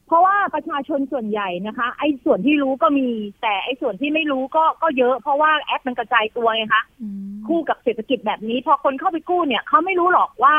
[0.07, 3.07] เพราะว่าประชาชนส่วนใหญ่นะคะ ไอ้ส่วนที่รู้ก็มี
[3.41, 10.55] แต่ไอ้ส่วนที่ไม่รู้ก็ก็เยอะ เพราะว่าแอปมันกระจายตัวไงคะอืมคู่กับเศรษฐกิจแบบนี้ พอคนเข้าไปกู้เนี่ยเขาไม่รู้หรอกว่า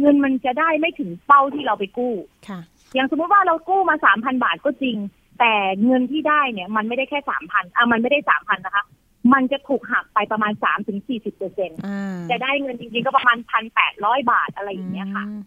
[0.00, 2.14] เงินมันจะได้ไม่ถึงเป้าที่เราไปกู้
[2.48, 2.60] ค่ะ
[2.94, 4.96] อย่างสมมติว่าเรากู้มาสามพันบาทก็จริง
[5.40, 5.52] แต่
[5.84, 8.84] เงินที่ได้เนี่ย มันไม่ได้แค่สามพันอะมันไม่ได้สามพันนะคะ
[9.32, 15.40] มันจะถูกหักไปประมาณสามถึงสี่สิบเปอร์เซ็นอ่าจะได้เงินจริงๆก็ประมาณพันแปดร้อยบาทอะไรอย่างเงี้ยค่ะอืม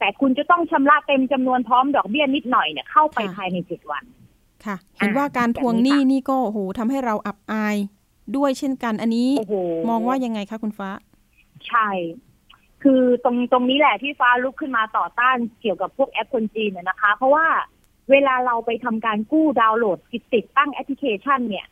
[0.00, 4.04] แต่คุณจะต้องชำระเต็มจำนวนพร้อมดอกเบี้ยนิดหน่อยเนี่ยเข้าไปค่ะภายในเจ็ดวัน
[4.64, 7.76] ค่ะ เห็นว่าการทวงหนี้นี่ก็โอ้โหทำให้เราอับอาย
[8.36, 9.54] ด้วยเช่นกันอันนี้โอ้โห
[9.90, 10.88] มองว่ายังไงคะคุณฟ้า
[11.68, 11.88] ใช่
[12.82, 17.46] คือตรงตรงนี้แหละที่ฟ้าลุกขึ้นมาต่อต้านเกี่ยวกับพวกแอปคนจีนเนี่ยนะคะ เพราะว่า
[18.10, 21.66] เวลาเราไปทำการกู้ดาวน์โหลดติดติดตั้งแอปพลิเคชัน เนี่ย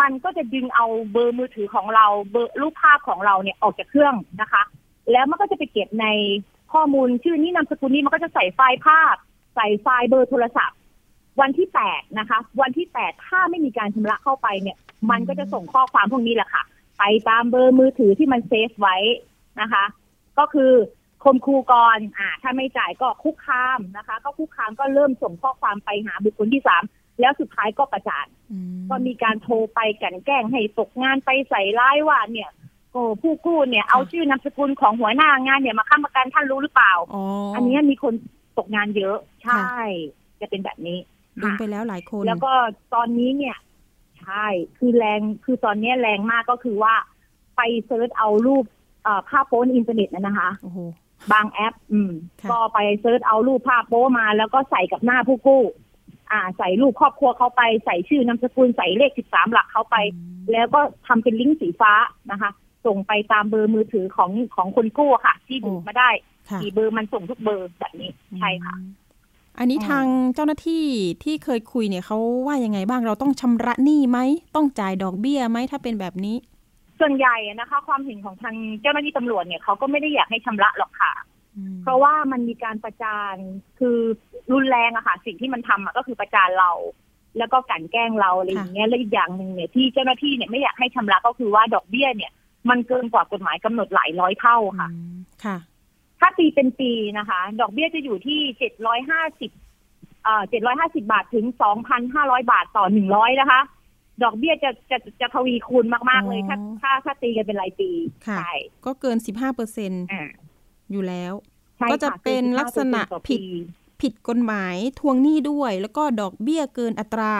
[0.00, 4.62] มันก็จะดึงเอาเบอร์มือถือของเราเบอร์รูปภาพของเราเนี่ยออกจากเครื่องนะคะ
[5.12, 6.06] แล้วมันก็จะไปเก็บใน
[6.72, 9.14] ข้อมูลชื่อนี้นามสกุลนี้มันก็จะใส่ไฟล์ภาพ
[9.54, 10.78] ใส่ไฟล์เบอร์โทรศัพท์
[11.40, 14.76] วันที่แปดนะคะ วันที่แปดถ้าไม่มีการชำระเข้าไปเนี่ย
[15.10, 16.62] มันก็จะส่งข้อความพวกนี้แหละค่ะ
[16.98, 18.96] ไปตามเบอร์มือถือที่มันเซฟไว้
[19.60, 19.84] นะคะ
[20.38, 20.72] ก็คือ
[21.24, 26.82] คมคูกรอ่า ถ้าไม่จ่ายก็คุกคามนะคะ ก็คุกคามก็เริ่มส่งข้อความไปหาบุคคลที่สาม
[27.20, 32.50] แล้วสุดท้ายก็ประจานอืมก็มีการโทรไปกลันแกล้งให้ตกงานไปใส่ร้ายว่าเนี่ย
[32.92, 37.22] โอ้ผู้กู้เนี่ยเอาชื่อนามสกุลของหัวหน้างานเนี่ยมาค้ำประกันท่านรู้หรือเปล่าอ๋อ
[37.54, 38.14] อัอันเนี้ยมีคน
[38.58, 40.98] ตกงานเยอะ ใช่ค่ะจะเป็นแบบนี้
[41.42, 42.52] ดึงไปแล้วหลายคน แล้วก็
[42.94, 43.56] ตอนนี้เนี่ย
[44.20, 44.46] ใช่
[44.78, 46.94] คือแรงคือตอนเนี้ยแรงมากก็คือว่า
[47.56, 48.64] ไปเซิร์ชเอารูป
[49.04, 50.78] เอ่อภาพโป๊ในอินเทอร์เน็ตนะนะคะโอ้โห
[51.32, 55.62] บางแอป อืมค่ะก็ไปเซิร์ชเอารูปภาพโป๊มา แล้วก็ใส่กับหน้าผู้กู้
[56.30, 59.96] อ่า ใส่รูปครอบครัวเขาไปใส่ชื่อนามสกุลใส่เลขสิบสามหลักเขาไป
[60.52, 61.92] แล้วก็ทำเป็นลิงก์สีฟ้า
[62.30, 62.50] นะคะ
[62.86, 66.10] ส่งไปตามเบอร์มือถือของของคนกู้อะค่ะ ที่ดูดมาได้
[66.50, 69.02] ค่ะกี่เบอร์มันส่งทุกเบอร์แบบนี้ใช่ค่ะอืม
[69.58, 70.84] อันนี้อืมทางเจ้าหน้าที่
[71.24, 74.18] ที่เคยคุยเนี่ยเขาว่ายังไงบ้างเราต้องชำระหนี้ไหม
[74.54, 76.36] ต้องจ่ายดอกเบี้ยไหมถ้าเป็นแบบนี้
[77.00, 81.12] ส่วนใหญ่อะนะคะ ความเห็นของทางเจ้าหน้าที่ตำรวจเนี่ยเขาก็ไม่ได้อยากให้ชำระหรอกค่ะ
[81.56, 83.34] อืมเพราะว่ามันมีการประจาน
[83.78, 83.98] คือ
[84.52, 86.70] รุนแรงอะค่ะ สิ่งที่มันทำอะก็คือประจานเรา
[87.38, 92.32] แล้วก็กลันแกล้งเราอะไรอย่างเงี้ยแล้วอีกอย่างหนึ่งเนี่ยที่เจ้าหน้าที่เนี่ยไม่อยากให้ชำระก็คือว่าดอกเบี้ยเนี่ย
[92.70, 95.56] มันเกินกว่ากฎหมายกำหนดหลายร้อยเท่าค่ะอืมค่ะ
[96.20, 99.50] ถ้าตีเป็นปีนะคะ ดอกเบี้ยจะอยู่ที่เจ็ดร้อยห้าสิบ
[100.24, 103.60] เอ่อเจ็ดร้อยห้าสิบาทถึงสองพันห้าร้อยบาทต่อหนึ่งร้อยนะคะ
[104.22, 107.90] ดอกเบี้ยจะจะจะทวีคูณมากๆเลยอ๋อถ้าถ้าถ้าตีกันเป็นรายปี
[108.26, 108.52] ค่ะใช่
[108.86, 110.24] ก็เกิน15เปอร์เซ็นอ่า
[110.92, 111.32] อยู่แล้ว
[111.78, 113.48] ใช่ก็จะค่เป็นลักษณะ45%ต่อผิดปี
[114.02, 117.34] ผิดกฎหมายทวงหนี้ด้วย แล้วก็ดอกเบี้ยเกินอัตรา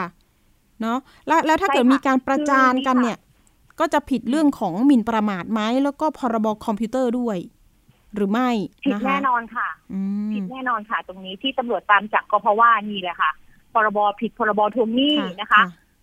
[0.81, 3.19] เนาะแล้วแล้วถ้าเกิดมีการประจานกันเนี่ย
[3.81, 7.39] ก็จะผิดเรื่องของหมิ่นประมาทไหมแล้วก็พรบคอมพิวเตอร์ด้วย
[8.15, 8.49] หรือไม่
[8.85, 13.31] ผิดนะคะแน่นอนค่ะอืมผิดแน่นอนค่ะ ตรงนี้ที่ตำรวจตามจับก็เพราะว่านี่แหละค่ะ
[13.73, 15.63] พรบผิดพรบทวงหนี้นะคะ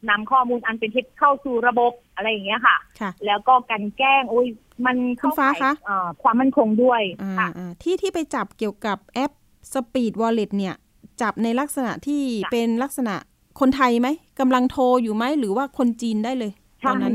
[0.10, 4.48] นำข้อมูลอันเป็นเท็จเข้าสู่ระบบอะไรอย่างเงี้ยค่ะค่ะแล้วก็กันแกล้งอุ้ย
[4.86, 9.32] มันเข้าคุณฟ้าข่ายคะเอ่อความมั่นคงด้วยอ่าค่ะอ่าที่ที่ไปจับเกี่ยวกับแอป
[9.74, 10.76] Speed Wallet เนี่ย
[11.22, 13.16] จับในลักษณะที่จ้ะเป็นลักษณะ
[13.60, 14.08] คนไทยไหม
[14.40, 17.14] กำลังโทรอยู่ไหมหรือว่าคนจีนได้เลยตอใช่นนั้น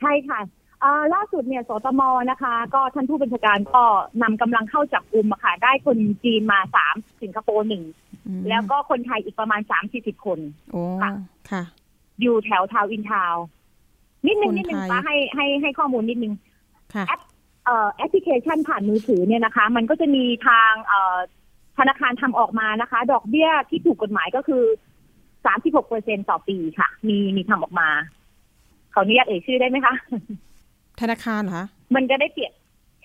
[0.00, 0.40] ใช่ค่ะ
[0.80, 3.82] เอ่อล่าสุดเนี่ยสตมนะคะ ก็ท่านผู้บัญชาการก็
[4.22, 7.84] นำกำลังเข้าจับกลุ่มอะค่ะ ได้คนจีนมาสามสิงคโปร์หนึ่ง
[8.26, 10.38] อืมแล้วก็คนไทยอีกประมาณสามสี่สิบคน
[10.70, 11.10] โอ้ค่ะ
[11.50, 11.62] ค่ะ
[12.20, 13.44] อยู่แถวทาวน์อินทาวน์
[14.26, 16.32] นิดนึงคนนิดนึงไทยป้าให้ให้ให้ข้อมูลนิดนึง
[16.94, 17.20] ค่ะแอป
[17.64, 21.16] เอ่อแอปพลิเคชันผ่านมือถือเนี่ยนะคะ มันก็จะมีทางเอ่อ
[21.78, 24.64] ธนาคารทำออกมานะคะ ดอกเบี้ยที่ถูกกฎหมายก็คือ
[25.46, 27.88] สามสิบหกเปอร์เซ็นต่อปีค่ะ มีมีทำออกมา
[28.94, 29.94] ขออนุญาตเอ่ยชื่อได้ไหมคะ
[31.00, 32.52] ธนาคารเหรอคะมันจะได้เปรียบ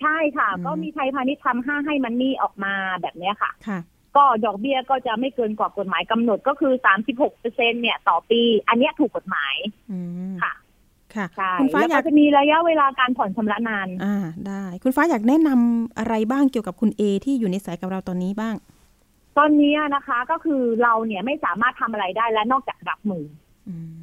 [0.00, 3.78] ใช่ค่ะอืมก็มีไทยพาณิชย์ทำห้าให้มันนี่ออกมาแบบเนี้ยค่ะค่ะ
[4.16, 9.54] ก็ดอกเบี้ยก็จะไม่เกินกว่ากฎหมายกำหนดก็คือสามสิบหกเปอร์เซ็นเนี่ย ต่อปี อันเนี้ยถูกกฎหมาย
[9.90, 9.98] อื
[10.32, 10.52] มค่ะ
[11.14, 14.16] ค่ะใช่คุณฟ้าแล้วอยาก็กจะมีระยะเวลาการผ่อนชำระนาน อ่า
[14.48, 18.54] ได้ คุณฟ้าอยากแนะนำอะไรบ้างเกี่ยวกับคุณเอที่อยู่ในสายกับเราตอนนี้บ้าง
[19.38, 23.24] ตอนนี้นะคะ ก็คือเราเนี่ยไม่สามารถทำอะไรได้แล้วนอกจากรับมือ
[23.68, 23.96] อืม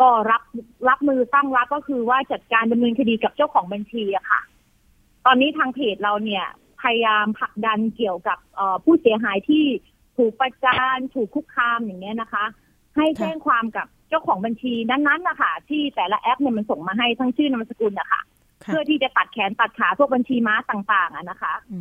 [0.00, 0.42] ก็รับ
[0.88, 4.40] รับมือตั้งรับก็คือว่าจัดการดำเนินคดีกับเจ้าของบัญชีอะค่ะ
[5.26, 6.44] ตอนนี้ทางเพจเราเนี่ย
[6.82, 9.64] พยายามผลักดันเกี่ยวกับเอ่อผู้เสียหายที่
[10.16, 12.44] ถูกประจานถูกคุกคามอย่างเงี้ยนะคะ
[12.96, 18.20] ให้แจ้งความกับเจ้าของบัญชีนั้นๆนะคะที่แต่ละแอปเนี่ยมันส่งมาให้ทั้งชื่อนามสกุลนะคะ
[18.64, 21.78] ค่ะเพื่อที่จะตัดแขนตัดขาพวกบัญชีม้าต่างๆอะนะคะอื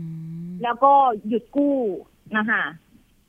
[0.48, 0.92] มแล้วก็
[1.28, 1.78] หยุดกู้
[2.38, 2.64] นะคะ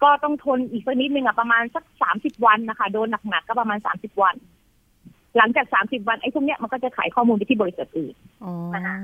[0.03, 4.35] ก็ต้องทนอีกสักนิดนึงอะประมาณสักสามสิบวันนะคะ โดนหนักๆก็ประมาณสามสิบวัน
[5.37, 8.15] หลังจากสามสิบวันไอ้พวกเนี้ยมันก็จะขายข้อมูลไปที่บริษัทอื่น
[8.45, 8.97] อ๋อนะคะ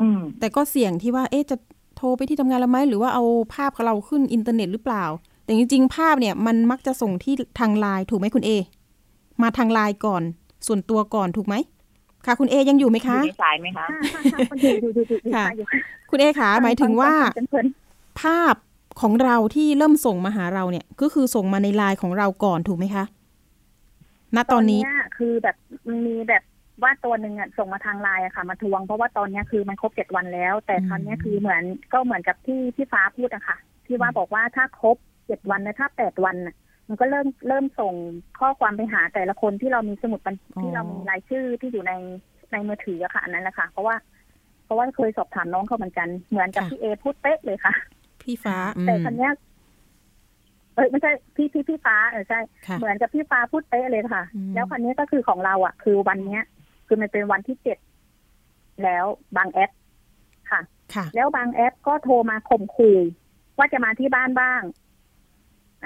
[0.00, 1.56] อืม แต่ก็เสี่ยงที่ว่า เอ๊ะจะ
[1.96, 5.04] โทรไปที่ทำงานเราไหมหรือว่าเอาภาพของเราขึ้นอินเทอร์เน็ตหรือเปล่า
[5.44, 8.50] แต่จริงๆ ภาพเนี่ยมันมักจะส่งที่ทางไลน์ถูกไหมคุณเอ
[9.42, 10.22] มาทางไลน์ก่อน
[10.66, 11.54] ส่วนตัวก่อนถูกไหม
[12.26, 13.86] ค่ะ คุณเอยังอยู่ไหมอคะยู่ในสายไหมคะ
[15.34, 15.44] ค่ะ
[16.10, 17.12] คุณเอขาหมายถึงว่า
[18.22, 18.54] ภาพ
[19.00, 23.04] ของเราที่เริ่มส่งมาหาเราเนี่ย ก็คือส่งมาในไลน์ของเราก่อนถูกไหมคะ
[24.36, 25.56] ณตอนนี้เยคือแบบ
[25.88, 26.42] มันมีแบบ
[26.82, 31.62] ว่าตัวหนึ่งอะส่งมาทางไลน์อะค่ะ มาทวงเพราะว่าตอนเนี้ยคือมันครบเจ็ดวันแล้ว แต่อืมคราวเนี้ยคือเหมือน
[31.92, 36.54] ก็เหมือนกับที่พี่ฟ้าพูดอะค่ะ ที่ว่าบอกว่าถ้าครบเจ็ดวันนะถ้าแปดวันน่ะ
[36.88, 37.94] มันก็เริ่มเริ่มส่ง
[38.38, 41.92] ข้อความไปหาแต่ละคนที่เรามีสมุดบัญอ๋อที่เรามีรายชื่อที่อยู่ใน
[42.52, 43.96] ในมือถืออะค่ะอันนั้นแหละค่ะ เพราะว่า
[44.64, 47.72] เพราะว่าเคยสอบถามน้องเขาเหมือนกัน เหมือนกับพี่เอพูดเป๊ะเลยค่ะ
[48.20, 49.32] พี่ฟ้าอืแต่มครั้เนี้ย
[50.78, 56.42] เอ้ยไม่ใช่พี่พี่พี่ฟ้าเออใช่ค่ะเหมือนกับพี่ฟ้าพูดเป๊ะเลยค่ะอืมแล้วคันนี้ก็คือของเราอะ คือวันเนี้ย
[56.86, 57.78] คือมันเป็นวันที่เจ็ด
[58.82, 59.04] แล้ว
[59.36, 59.70] บางแอป
[60.50, 60.60] ค่ะ
[60.94, 62.98] ค่ะแล้วบางแอปก็โทรมาข่มขู่
[63.58, 64.60] ว่าจะมาที่บ้านบ้าง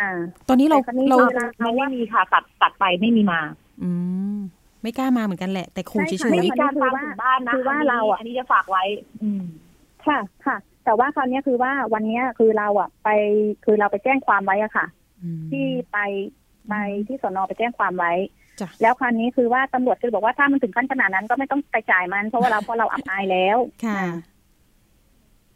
[0.00, 3.40] อ่า ตอนนี้เราแต่คราวนี้เราเวลามันไม่มีค่ะตัดตัดไปไม่มีมา
[3.83, 3.90] อื
[4.37, 4.38] ม
[4.83, 8.85] ไม่กล้ามาเหมือนกันแหละแต่ขู่ใช่เฉค่ะยไม่ไม่มีการตามถึงบ้านนะคือว่าอันนี้เราอะอันนี้จะฝากไว้
[9.22, 9.44] อืม
[10.07, 13.09] ค่ะค่ะ แต่ว่าคราวเนี้ยคือว่าวันเนี้ยคือเราอะ ไป
[13.64, 15.99] คือเราไปแจ้งความไว้อะค่ะๆอืมที่ไป
[16.68, 16.75] ไป
[17.09, 18.12] ที่สนไปแจ้งความไว้
[18.61, 24.01] จ้ะแล้วคราวนี้คือว่าตำรวจก็เลยบอกว่าถ้ามันถึงขั้นขนาดนั้นก็ไม่ต้องไปจ่ายมัน เพราะว่าเราเพราะเราอับอายแล้วค่ะ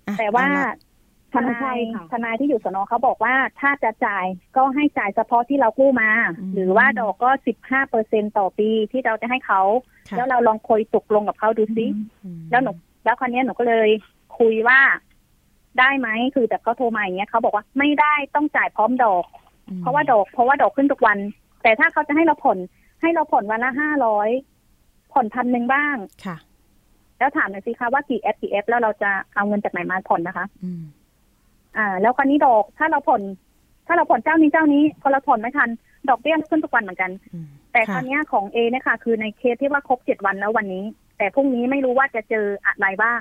[0.06, 0.74] อะแต่ว่าเอละ
[1.34, 6.10] ทนายค่ะทนายที่อยู่สนเขาบอกว่าถ้าจะจ่ายก็ให้จ่ายเฉพาะที่เรากู้มา
[6.54, 9.62] หรือว่าดอกก็สิบห้าเปอร์เซ็นต่อปีที่เราจะให้เขา
[10.08, 11.86] ค่ะแล้วเราลองคุยตกลงกับเขาดูซิ
[12.24, 12.70] อืมแล้วหนู
[13.04, 13.88] แล้วคราวนี้หนูก็เลย
[14.38, 14.80] คุยว่า
[15.80, 19.24] ได้ไหมคือแต่ก็โทรมาอย่างเงี้ยเขาบอกว่าไม่ได้ต้องจ่ายพร้อมดอก
[19.68, 21.18] อืมเพราะว่าดอก เพราะว่าดอกขึ้นทุกวัน
[21.62, 22.58] แต่ถ้าเขาจะให้เราผ่อน
[23.02, 24.28] ให้เราผ่อนวันละห้าร้อย
[25.12, 26.36] ผ่อนพันหนึ่งบ้างค่ะ
[27.18, 30.82] แล้วถามหน่อยสิคะว่ากี่แอปกี่แอปแล้วเราจะเอาเงินจากไหนมาผ่อนนะคะ อืม
[31.76, 33.22] อ่า แล้วคราวนี้ดอกถ้าเราผ่อน
[33.86, 35.70] ถ้าเราผ่อนเจ้านี้เจ้านี้พอเราผ่อนไม่ทัน
[36.08, 40.84] ดอกเบี้ยขึ้นทุกวันเหมือนกันอืมแต่ค่ะคราวเนี้ยของเอเนี่ยค่ะ คือในเคสที่ว่าครบเจ็ดวันแล้ววันนี้
[41.18, 43.20] แต่พรุ่งนี้ไม่รู้ว่าจะเจออะไรบ้าง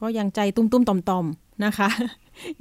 [0.00, 1.88] ก็ยังใจตุ้มตุ้มๆต่อมต่อมๆ นะคะ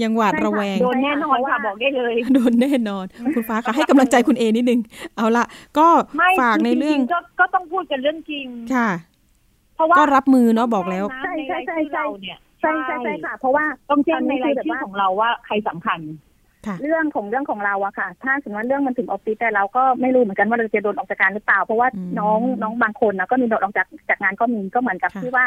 [0.04, 4.80] ยังหวาดใช่ค่ะระแวง โดนแน่นอนค่ะบอกได้เลย โดนแน่นอน คุณฟ้าคะให้กำลังใจคุณเอนิดนึง
[5.18, 5.46] เอาละ
[5.78, 8.90] ก็ไม่ฝากในเรื่องจๆก็ก็ต้องพูดกันเรื่องจริงค่ะ
[9.76, 16.00] เพราะว่าก็รับมือเนาะบอกแล้วในรายชื่อเราเนี่ยใช่ใช่ใช่ค่ะ เพราะว่าต้องแจ้งในรายตอนนี้คือแบบชื่อว่าของเราว่าใครสำคัญ
[16.68, 25.46] ค่ะเรื่องของเรื่องของเราอะค่ะ ถ้าสมมติว่าเรื่องมันถึงออฟฟิศแต่เราก็ไม่รู้เหมือนกันว่าเราจะโดนออกจากการหรือเปล่า เพราะว่าอืมน้องน้องบางคนนะก็มีโดนออกจากจากงานก็มีก็เหมือนกับค่ะที่ว่า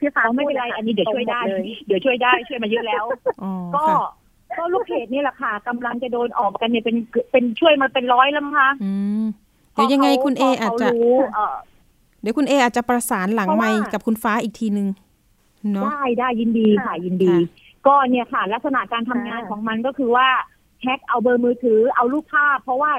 [0.00, 3.04] พี่ฟ้าเราไม่เป็นไรพูะค่ะอันนี้เดี๋ยวช่วยได้ตรงหมเลยเดี๋ยวช่วยได้ช่วยมาเยอะแล้ว
[3.42, 3.98] อ๋อก็ค่ะ
[4.58, 6.96] ก็ลูกเพจนี่แหละค่ะกำลังจะโดนออกกันเนี่ยเป็น
[7.32, 9.24] เป็นช่วยมาเป็นร้อยแล้วมั้งคะอืม
[9.72, 11.56] เดี๋ยวยังไงคุณเอพอาจเขาจะรู้เอ่อ
[12.22, 14.88] เดี๋ยวคุณเออาจจะประสานหลังเพราะไมว่าค์กับคุณฟ้าอีกทีนึง
[15.72, 17.40] เนาะได้ได้ยินดีค่ะยินดีค่ะ
[17.86, 20.28] ก็เนี่ยค่ะ ลักษณะการทำงานของมันก็คือว่า
[20.82, 22.92] แฮ็กเอาเบอร์มือถือเอารูปภาพ เพราะว่า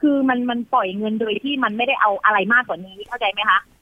[0.00, 3.74] คือมันมันปล่อยเงินโดยที่มันไม่ได้เอาอะไรมากกว่านี้เข้าใจไหมคะอื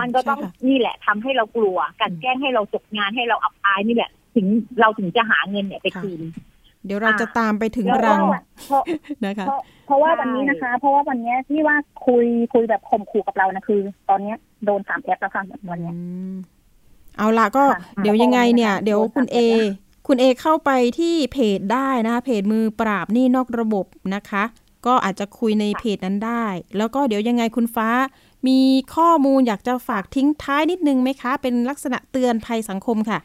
[0.00, 4.46] มันก็ต้องใช่ค่ะนี่แหละทำให้เรากลัวกลันแกล้งให้เราตกงานให้เราอับอายนี่แหละ ถึง
[4.80, 6.20] เราถึงจะหาเงินเนี่ยไปค่ะคืน
[6.84, 8.82] เดี๋ยวเราอะจะตามไปถึงแล้วรังก็เพราะ
[9.24, 16.00] นะคะเพราะเพราะว่าใช่วันนี้นะคะ เพราะว่าวันเนี้ยที่ว่าคุยคุยแบบข่มขู่กับเรานะคือ ตอนเนี้ยโดนสามแอปแล้วค่ะวันเนี้ยอื
[16.32, 16.34] ม
[17.18, 24.44] เอาละก็ค่ะเดี๋ยวยังไงเนี่ยค่ะเดี๋ยวคุณเอโดนจับคุณเอเข้าไปที่เพจได้นะคะเพจมือปราบหนี้นอกระบบนะคะ
[24.86, 26.44] ก็อาจจะคุยในเพจนั้นได้
[26.78, 27.88] แล้วก็เดี๋ยวยังไงคุณฟ้า
[28.48, 28.58] มี
[28.96, 33.20] ข้อมูลอยากจะฝากทิ้งท้ายนิดนึงไหมคะ เป็นลักษณะเตือนภัยสังคมค่ะ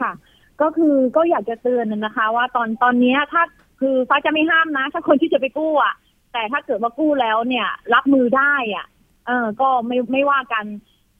[0.00, 0.12] ค่ะ
[0.60, 3.42] ก็คือก็อยากจะเตือนนะคะ ว่าตอนตอนเนี้ยถ้า
[3.80, 5.94] คือฟ้าจะไม่ห้ามนะ ถ้าคนที่จะไปกู้อะ
[6.32, 8.86] แต่ถ้าเกิดว่ากู้แล้วเนี่ย รับมือได้อะ
[9.26, 10.64] เออ ก็ไม่ไม่ว่ากัน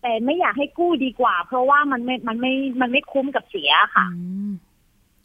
[0.03, 4.21] แต่ไม่อยากให้กู้ดีกว่า เพราะว่ามันไม่มันไม่มันไม่คุ้มกับเสียค่ะอื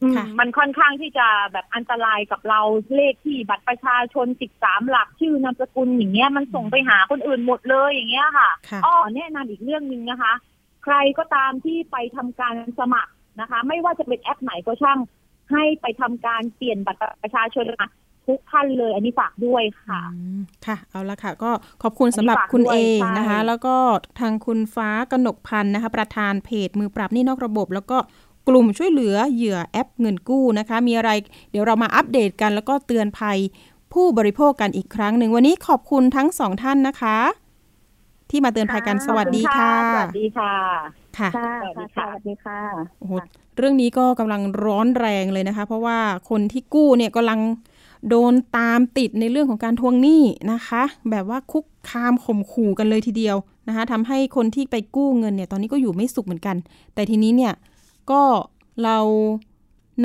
[0.02, 2.62] มอืมค่ะมันค่อนข้างที่จะแบบอันตรายกับเรา
[2.96, 10.34] เลขที่บัตรประชาชนสิบสามหลักชื่อนามสกุลอย่างเงี้ยมันส่งไปหาคนอื่นหมดเลยอย่างเงี้ยค่ะค่ะอ้อแนะนำอีกเรื่องหนึ่งนะคะ
[10.84, 15.00] ใครก็ตามที่ไปทำการสมัครนะคะ ไม่ว่าจะเป็นแอปไหนก็ช่าง
[15.52, 17.88] ให้ไปทำการเปลี่ยนบัตรประชาชนมา
[18.28, 21.52] ทุกท่านเลย อันนี้ฝากด้วยค่ะอืมค่ะ เอาละค่ะ ก็
[21.84, 23.76] ขอบคุณสำหรับอันนี้ฝากคุณด้วเอยใช่นะคะ แล้วก็
[24.20, 31.12] ทางคุณฟ้ากนกพันธ์นะคะ ประธานเพจมือปราบหนี้นอกระบบ แล้วก็ก ลุ่มช่วยเหลือเหยื่อแอปเงินกู้นะคะ มีอะไร
[31.52, 33.38] เดี๋ยวเรามาอัปเดตกัน แล้วก็เตือนภัย
[33.94, 37.18] ผู้บริโภคกันอีกครั้งหนึ่งวันนี้ขอบคุณทั้งสองท่านนะคะ
[38.30, 40.54] ที่มาเตือนภัยกันสวัสดีค่ะสวัสดีค่ะ
[41.18, 42.60] ค่ะค่ะสวัสดีค่ะค่ะสวัสดีค่ะ
[43.00, 43.14] โอ้โห
[43.58, 47.40] เรื่องนี้ก็กำลังร้อนแรงเลยนะคะ เพราะว่าคนที่กู้เนี่ยกำลัง
[48.10, 53.38] โดนตามติดในเรื่องของการทวงหนี้นะคะ แบบว่าคุกคามข่มขู่กันเลยทีเดียว
[53.68, 56.56] นะคะทำให้คนที่ไปกู้เงินเนี่ย ตอนนี้ก็อยู่ไม่สุขเหมือนกัน
[56.94, 57.54] แต่ทีนี้เนี่ย
[58.10, 58.22] ก็
[58.84, 58.98] เรา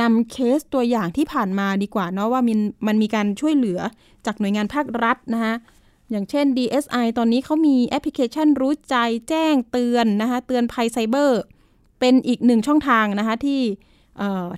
[0.01, 3.81] นำเคสตัวอย่างที่ผ่านมาดีกว่าเนาะว่ามันมันมีการช่วยเหลือ
[4.27, 5.55] จากหน่วยงานภาครัฐนะคะ
[6.11, 8.97] อย่างเช่น DSI ตอนนี้เขามีแอปพลิเคชันรู้ใจ
[9.29, 11.41] แจ้งเตือนนะคะเตือนภัยไซเบอร์
[12.01, 13.61] เป็นอีกหนึ่งช่องทางนะคะที่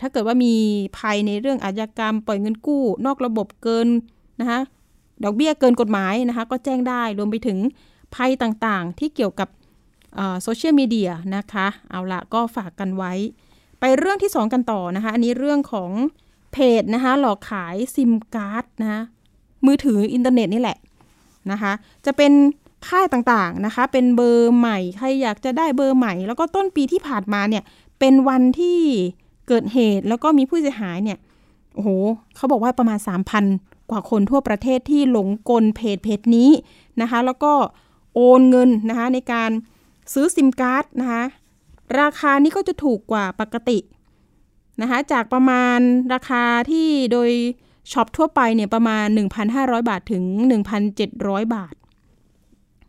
[0.01, 0.55] ถ้าเกิดว่ามี
[0.99, 3.89] ภัยในเรื่องอาชญากรรม ปล่อยเงินกู้ นอกระบบเกิน
[4.41, 4.61] นะคะ
[5.25, 7.59] ดอกเบี้ยเกินกฎหมายนะคะก็แจ้งได้รวมไปถึง
[8.15, 9.49] ภัยต่างๆ ที่เกี่ยวกับ
[10.43, 13.13] โซเชียลมีเดียนะคะ เอาละก็ฝากกันไว้
[13.81, 15.91] ไปเรื่องที่ 2 กันต่อนะคะ อันนี้เรื่องของ
[16.53, 19.01] เพจนะคะ หลอกขายซิมการ์ดนะคะ
[19.67, 20.79] มือถืออินเทอร์เน็ตนี่แหละ
[21.51, 21.73] นะคะ
[22.07, 22.33] จะเป็น
[22.89, 27.63] ค่ายต่างๆนะคะ เป็นเบอร์ใหม่ ใครอยากจะได้เบอร์ใหม่ แล้วก็ต้นปีที่ผ่านมาเนี่ย
[27.99, 28.79] เป็นวันที่
[29.49, 31.19] เกิดเหตุแล้วก็มีผู้เสียหายเนี่ย
[31.75, 31.89] โอ้โห
[32.37, 32.99] เขาบอกว่าประมาณ
[33.45, 36.51] 3,000 กว่าคนทั่วประเทศที่หลงกลเพจเพจนี้
[37.01, 37.53] นะคะ แล้วก็
[38.15, 39.51] โอนเงินนะคะในการ
[40.13, 41.25] ซื้อซิมการ์ดนะคะ
[42.01, 43.79] ราคานี้ก็จะถูกกว่าปกติ
[44.81, 45.79] นะคะจากประมาณ
[46.15, 47.31] ราคาที่โดย
[47.93, 49.07] ช็อปทั่วไปเนี่ยประมาณ
[49.49, 50.25] 1,500 บาทถึง
[50.89, 51.75] 1,700 บาท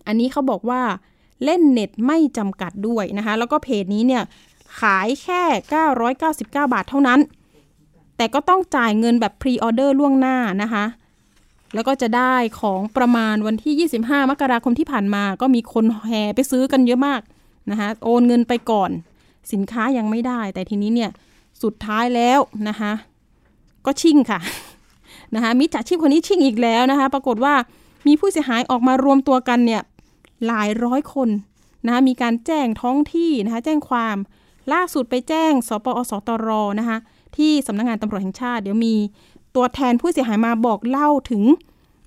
[0.07, 0.81] อันนี้เขาบอกว่า
[1.43, 4.23] เล่นเน็ตไม่จำกัดด้วยนะคะแล้วก็เพจนี้เนี่ย
[4.79, 5.41] ขายแค่
[5.97, 7.19] 999 บาทเท่านั้น
[8.17, 10.85] แต่ก็ต้องจ่ายเงินแบบพรีออเดอร์ล่วงหน้านะคะ
[11.73, 17.21] แล้วก็จะได้ของประมาณวันที่ 25 มกราคมที่ผ่านมา ก็มีคนแห่ไปซื้อกันเยอะมาก
[17.71, 18.91] นะคะโอนเงินไปก่อน
[19.51, 21.11] สินค้ายังไม่ได้ แต่ทีนี้เนี่ย
[21.63, 22.91] สุดท้ายแล้วนะคะ
[23.85, 24.39] ก็ชิ่งค่ะ
[25.35, 27.53] นะคะมิจฉาชีพคนนี้ชิ่งอีกแล้วนะคะ ปรากฏว่า
[28.07, 29.81] มีผู้เสียหายออกมารวมตัวกันเนี่ย
[30.47, 31.29] หลายร้อยคน
[31.85, 34.17] นะคะมีการแจ้งท้องที่นะคะแจ้งความ
[34.73, 36.97] ล่าสุดไปแจ้งสปอสตรนะคะ
[37.37, 38.95] ที่สำนักงงานตำรวจแห่งชาติ เดี๋ยวมี
[39.55, 41.43] ตัวแทนผู้เสียหายมาบอกเล่าถึง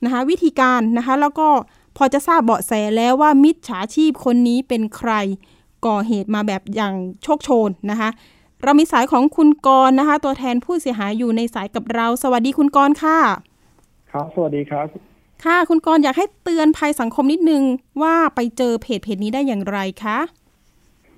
[0.05, 1.49] นะคะวิธีการนะคะแล้วก็
[1.97, 5.13] พอจะทราบเบาะแสแล้วว่ามิจฉาชีพคนนี้เป็นใคร
[5.87, 8.11] ก่อเหตุมาแบบอย่างโชคโชนนะคะ
[8.63, 13.19] เรามีสายของคุณกรนะคะ ตัวแทนผู้เสียหายอยู่ในสายกับเรา สวัสดีคุณกรค่ะ
[14.11, 14.87] ครับ สวัสดีครับ
[15.45, 17.63] ค่ะ คุณกรอยากให้เตือนภัยสังคมนิดนึง
[18.03, 20.19] ว่าไปเจอเพจเพจนี้ได้อย่างไรคะ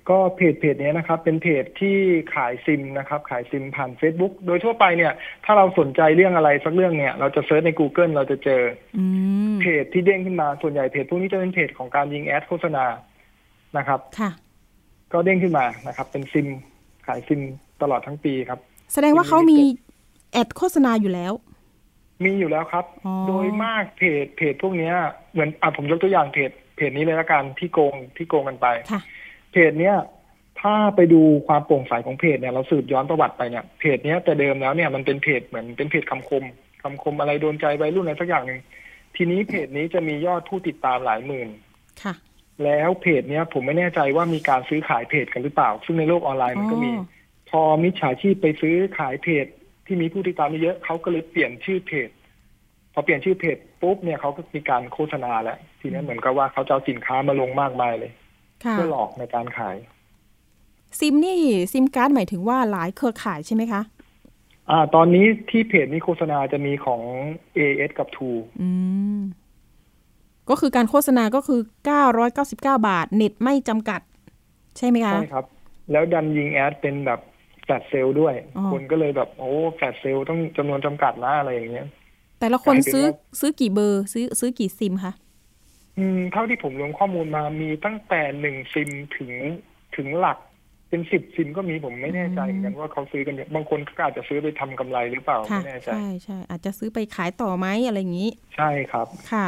[0.09, 1.97] ก็เพจเพจนี้นะครับ เป็นเพจที่
[2.35, 5.13] ขายซิมนะครับ ขายซิมผ่าน Facebook โดยทั่วไปเนี่ย
[5.45, 8.61] ถ้าเราสนใจเรื่องอะไรสักเรื่องเนี่ย เราจะเซิร์ชใน Google เราจะเจอ
[8.97, 8.99] อ
[9.61, 12.85] เพจที่เด้งขึ้นมาส่วนใหญ่เพจพวกนี้จะเป็นเพจของการยิงแอดโฆษณา
[13.77, 14.31] นะครับค่ะ
[15.13, 16.47] ก็เด้งขึ้นมานะครับ เป็นซิม
[17.07, 17.41] ขายซิม
[17.81, 18.59] ตลอดทั้งปีครับ
[18.93, 19.57] แสดงว่าเขามี
[20.31, 21.33] แอดโฆษณาอยู่แล้ว
[22.23, 22.85] มีอยู่แล้วครับ
[23.27, 24.91] โดยมากเพจเพจพวกนี้
[25.33, 29.01] เหมือนอะผมยกตัวอย่างเพจเพจนี้เลยละกันที่โกงที่โกงกันไปค่ะ
[29.55, 29.97] เพจเนี้ย
[30.61, 36.43] ถ้าไปดูความโปร่งใสของเพจเนี่ยเราสืบย้อนประวัติไปเนี่ยเพจเนี้ยแต่เดิมแล้วเนี่ยมันเป็นเพจเหมือนเป็นเพจคำคม
[36.83, 38.59] คำคมอะไรโดนใจวัยรุ่นอะไรสักอย่างหนึ่ง
[39.15, 41.49] ทีนี้เพจนี้จะมียอดผู้ติดตามหลายหมื่น
[42.03, 42.13] ค่ะ
[42.63, 46.91] แล้วเพจเนี้ยผมไม่แน่ใจว่ามีการซื้อขายเพจกันหรือเปล่า ซึ่งในโลกออนไลน์มันก็มี
[47.49, 49.45] พอมิจฉาชีพไปซื้อขายเพจ
[49.85, 52.09] ที่มีผู้ติดตามเยอะเขาก็เลยเปลี่ยนชื่อเพจ
[52.93, 58.24] พอเปลี่ยนชื่อเพจปุ๊บเนี่ยเขาก็มีการโฆษณาแล้วทีนี้เหมือนกับว่าเขาจะเอาสินค้ามาลงมากมายเลยค่ะ
[58.59, 59.75] เพื่อหลอกในการขาย
[60.99, 61.41] ซิมนี่
[61.71, 63.81] ซิมการ์ดหมายถึงว่าหลายเครือข่ายใช่ไหมคะ
[64.69, 67.01] อ่า ตอนนี้ที่เพจนี้โฆษณาจะมีของ
[67.57, 68.69] AS กับ True อื
[69.17, 69.19] ม
[70.49, 71.59] ก็คือการโฆษณาก็คือ
[72.23, 74.01] 999 บาท เน็ตไม่จำกัด
[74.77, 75.45] ใช่ไหมคะ ใช่ครับ
[75.91, 77.19] แล้วดันยิงแอดเป็นแบบ
[77.63, 81.87] แฟลชเซลด้วยอ๋อคนก็เลยแบบโอ้แฟลชเซลต้องจำนวนจำกัดนะอะไรอย่างเงี้ย
[82.39, 85.13] แต่ละคนกลายเป็นซื้อว่าซื้อกี่เบอร์ ซื้อซื้อกี่ซิมคะ
[85.97, 89.31] อืมเท่าที่ผมรวมข้อมูลมามีตั้งแต่หนึ่งซิมถึง
[89.95, 90.37] ถึงหลัก
[90.89, 99.47] เป็นสิบซิมก็มีผมไม่แน่ใจเหมือนกันว่าเขาซื้อกันเยอะบางคนก็อาจจะซื้อไปทำกำไรหรือเปล่าค่ะไม่แน่ใจใช่ใช่อาจจะซื้อไปขายต่อไหมอะไรอย่างนี้ ใช่ครับค่ะ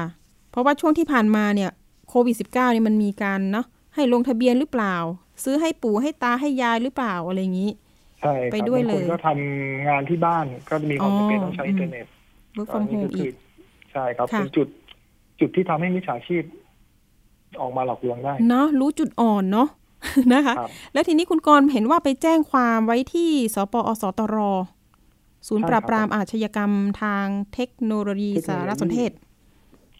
[0.52, 1.72] เพราะว่าช่วงที่ผ่านมาเนี่ย
[2.10, 4.96] โควิด -19 เนี่ยมันมีการเนาะให้ลงทะเบียนหรือเปล่า
[5.44, 7.72] ซื้อให้ปู่ให้ตาให้ยายหรือเปล่าอะไรอย่างนี้
[8.22, 12.06] ใช่ครับไปด้วยบางคนเลยก็ทำงานที่บ้านก็มีความจำเป็นอ๋อต้องใช้อืมอินเทอร์เน็ต
[12.58, 13.34] work อั from นนี้ home ก็คือีอก
[13.92, 14.68] ใช่ครับค่ะเป็นจุด
[15.39, 16.43] จุดที่ทำให้มิจฉาชีพ
[17.62, 19.67] ออกมาหลอกลวงได้ เนาะรู้จุดอ่อนเนาะ
[20.34, 24.36] นะคะครับแล้วทีนี้คุณกรณ์เห็นว่าไปแจ้งความไว้ที่สปอสตร
[25.47, 26.71] ศูนย์ใช่ปราบครับปรามอาชญากรรม
[27.02, 29.12] ทางเทคโนโลยีเทคโนโลยีสารสนเทศ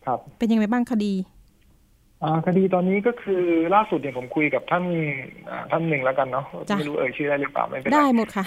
[0.06, 1.14] ครับ เป็นยังไงบ้างคดี
[2.24, 3.44] อ่าคดีตอนนี้ก็คือ
[3.76, 4.84] ล่าสุดเนี่ยผมคุยกับท่าน
[5.50, 8.46] อ่าท่านหนึ่งแล้วกันเนาะจ้ะไม่รู้เอ่ยชื่อได้หรือเปล่าไม่เป็นไรได้หมดค่ะ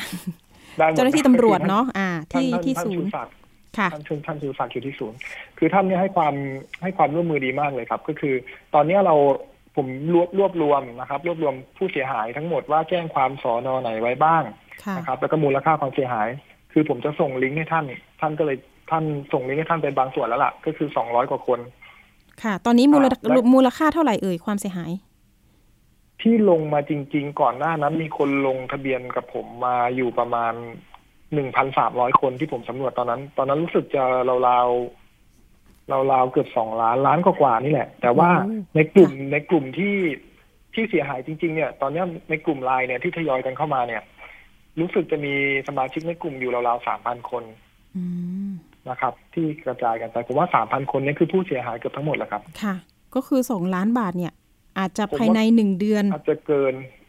[0.78, 3.04] ได้หมดเจ้าหน้าที่ตำรวจเนาะอ่าท่านที่ท่านที่
[3.76, 5.18] ท่านศูชูนย์ศักดิ์ค่ะท่านชูท่านชูศักดิ์อยู่ที่ศูนย์
[5.58, 6.34] คือท่านเนี่ยให้ความ
[6.82, 8.34] ให้ความร่วมมือดีมากเลยครับ ก็คือ
[8.74, 9.14] ตอนเนี้ยเรา
[9.76, 14.42] ผมรวบรวบรวมนะครับ รวบรวมผู้เสียหายทั้งหมดว่าแจ้งความสอนอไหนไว้บ้าง
[14.84, 16.28] ค่ะนะครับ แล้วก็มูลค่าความเสียหาย
[16.72, 17.84] คือผมจะส่งลิงก์ให้ท่าน
[18.20, 18.56] ท่านก็เลย
[18.90, 21.58] ท่านส่งลิงก์ให้ท่านเป็นบางส่วนแล้วล่ะ ก็คือสองร้อยกว่าคน
[22.42, 24.92] ค่ะ ตอนนี้มูลอ่าและมูลค่าเท่าไหร่เอ่ยความเสียหาย
[26.22, 30.52] ที่ลงมาจริง ๆ ก่อนหน้านั้นมีคนลงทะเบียนกับผมมาอยู่ประมาณ
[31.34, 34.04] หนึ่งพันสามร้อยคนที่ผมสำรวจตอนนั้น ตอนนั้นรู้สึกจะ
[34.48, 39.96] ราวๆราวๆเกือบสองล้านล้านกว่าๆนี่แหละ แต่ว่าโอ้ในกลุ่มในกลุ่มที่
[40.74, 44.02] ที่เสียหายจริง ๆ เนี่ย ตอนเนี้ยในกลุ่มไลน์เนี่ยที่ทยอยกันเข้ามาเนี่ย
[44.80, 45.34] รู้สึกจะมี
[45.68, 47.44] สมาชิกในกลุ่มอยู่ราวๆสามพันคน
[47.96, 48.04] อื
[48.48, 48.50] ม
[48.88, 52.74] นะครับ ที่กระจายกันไปผมว่าสามพันคนเนี่ยคือผู้เสียหายเกือบทั้งหมดแหละครับ ค่ะ
[53.14, 54.32] ก็คือสองล้านบาทเนี่ย
[54.78, 56.99] อาจจะผมว่าภายในหนึ่งเดือน อาจจะเกินอาจ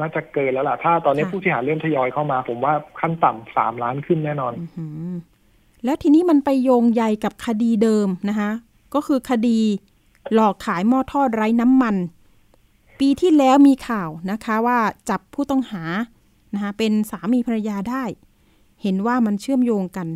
[0.00, 5.10] น่าจะเกินแล้วล่ะ ถ้าตอนนี้ค่ะผู้เสียหายเริ่มทยอยเข้ามา ผมว่าขั้นต่ำสามล้านขึ้นแน่นอนอื้อหือ
[5.84, 8.50] แล้วทีนี้มันไปโยงใยกับคดีเดิมนะคะ
[8.94, 9.58] ก็คือคดี
[10.34, 11.96] หลอกขายหม้อทอดไร้น้ำมัน
[13.00, 14.78] ปีที่แล้วมีข่าวนะคะว่า
[15.10, 15.82] จับผู้ต้องหา
[16.54, 18.04] นะคะเป็นสามีภรรยาได้
[18.82, 20.08] เห็นว่ามันเชื่อมโยงกัน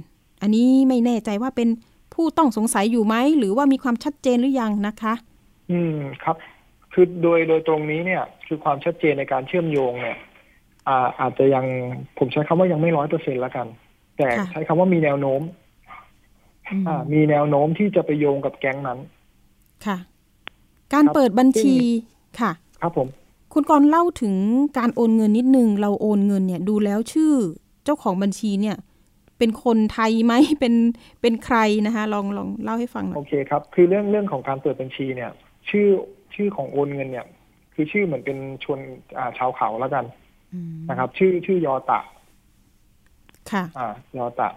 [0.43, 1.69] อันนี้ไม่แน่ใจว่าเป็น
[2.15, 5.15] ผู้ต้องสงสัยอยู่ไหม หรือว่ามีความชัดเจนหรือยังนะคะ
[5.71, 6.37] อืมครับ
[6.93, 10.19] คือโดยโดยตรงนี้เนี่ย คือความชัดเจนในการเชื่อมโยงเนี่ย
[10.89, 11.65] อ่าอาจจะยัง
[12.19, 13.67] ผมใช้คำว่ายังไม่ร้อยเปอร์เซ็นแล้วกัน
[14.17, 15.43] แต่ค่ะใช้คำว่ามีแนวโน้ม
[16.71, 18.99] อืมอ่า มีแนวโน้มที่จะไปโยงกับแก๊งนั้น
[19.87, 19.97] ค่ะ
[20.93, 23.09] การครับเปิดบัญชีซึ่ค่ะ ครับผม
[23.53, 24.35] คุณกรณ์เล่าถึง
[24.79, 27.33] การโอนเงินนิดนึง เราโอนเงินเนี่ย ดูแล้วชื่อ
[27.85, 30.75] เจ้าของบัญชีเนี่ยเเป็นคนไทยไหมเป็น
[31.21, 35.31] เป็นใครนะคะ ลองลองเล่าให้ฟังหน่อยโอเคครับ คือเรื่องเรื่องของการเปิดบัญชีเนี่ย
[35.71, 35.87] ชื่อ
[36.35, 37.27] ชื่อของโอนเงินเนี่ย
[37.75, 38.79] คือชื่อเหมือนเป็นชน
[39.19, 40.05] อ่าชาวเขาแล้วกัน
[40.53, 42.01] อืมนะครับ ชื่อชื่อยอตะ
[43.53, 44.49] ค่ะ อ่ายอตะ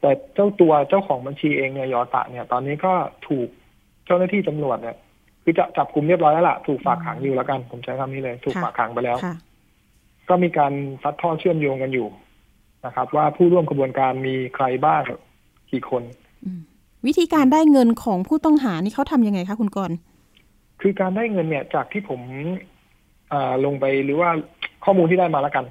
[0.00, 2.92] แต่เจ้าตัวเจ้าของบัญชีเองเนี่ยยอตะเนี่ย ตอนนี้ก็
[3.28, 3.48] ถูก
[4.06, 4.96] เจ้าหน้าที่ตำรวจเนี่ย
[5.42, 9.34] คือจะจับกลุ่มเรียบร้อยแล้วล่ะถูกฝากขังอยู่แล้วกัน ผมใช้คำนี้เลย ถูกค่ะฝากขังไปแล้วค่ะ
[10.28, 12.08] ก็มีการซัดทอดเชื่อมโยงกันอยู่
[12.86, 15.02] นะครับ ว่าผู้ร่วมกระบวนการมีใครบ้าง
[15.70, 16.02] กี่คน
[17.06, 19.96] วิธีการได้เงินของผู้ต้องหานี่เขาทำยังไงคะคุณกรณ์
[20.80, 22.20] คือการได้เงินเนี่ย จากที่ผม
[23.64, 24.30] ลงไปหรือว่า
[24.84, 25.64] ข้อมูลที่ได้มาแล้วกัน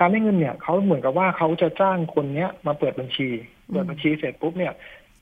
[0.00, 3.28] การได้เงินเนี่ยเขาเหมือนกับว่าเขาจะจ้างคนเนี้ยมาเปิดบัญชี
[3.72, 4.72] เปิดบัญชีเสร็จปุ๊บเนี่ย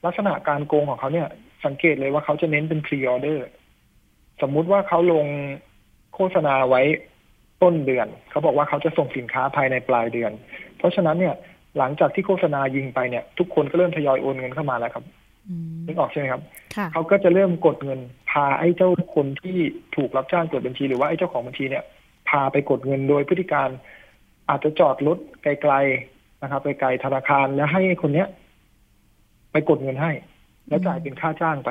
[0.05, 1.29] ลักษณะการโกงของเขาเนี่ย
[1.65, 3.47] สังเกตเลยว่าเขาจะเน้นเป็นพรีออเดอร์
[4.43, 5.27] สมมุติว่าเขาลง
[6.15, 6.83] โฆษณาไว้
[7.63, 10.33] ต้นเดือน เขาบอกว่าเขาจะส่งสินค้าภายในปลายเดือน
[10.79, 11.35] เพราะฉะนั้นเนี่ย
[11.79, 15.05] หลังจากที่โฆษณายิงไปเนี่ย ทุกคนก็เริ่มทยอยโอนเงินเข้ามาแล้วครับ
[15.87, 16.43] นึกออกใช่ไหมครับ
[16.77, 19.57] ค่ะเขาก็จะเริ่มกดเงิน พาไอ้เจ้าคนที่
[19.97, 21.85] ถูกรับจ้างเปิดบัญชีหรือว่าไอ้เจ้าของบัญชีเนี่ย
[22.29, 23.69] พาไปกดเงินโดยพฤติการ
[24.49, 28.29] อาจจะจอดรถไกลๆนะครับ ไปไกลธนาคารแล้วให้ไอ้คนเนี้ย
[29.53, 30.13] ไปกดเงินให้
[30.69, 31.71] แล้วจ่ายเป็นค่าจ้างไป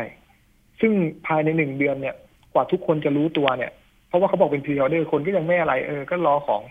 [0.81, 0.91] ซึ่ง
[1.27, 2.15] ภายในหนึ่งเดือนเนี่ย
[2.53, 3.71] กว่าทุกคนจะรู้ตัวเนี่ย
[4.07, 6.61] เพราะว่าเขาบอกเป็นพรีออเดอร์คนก็ยังไม่อะไรเออก็รอของ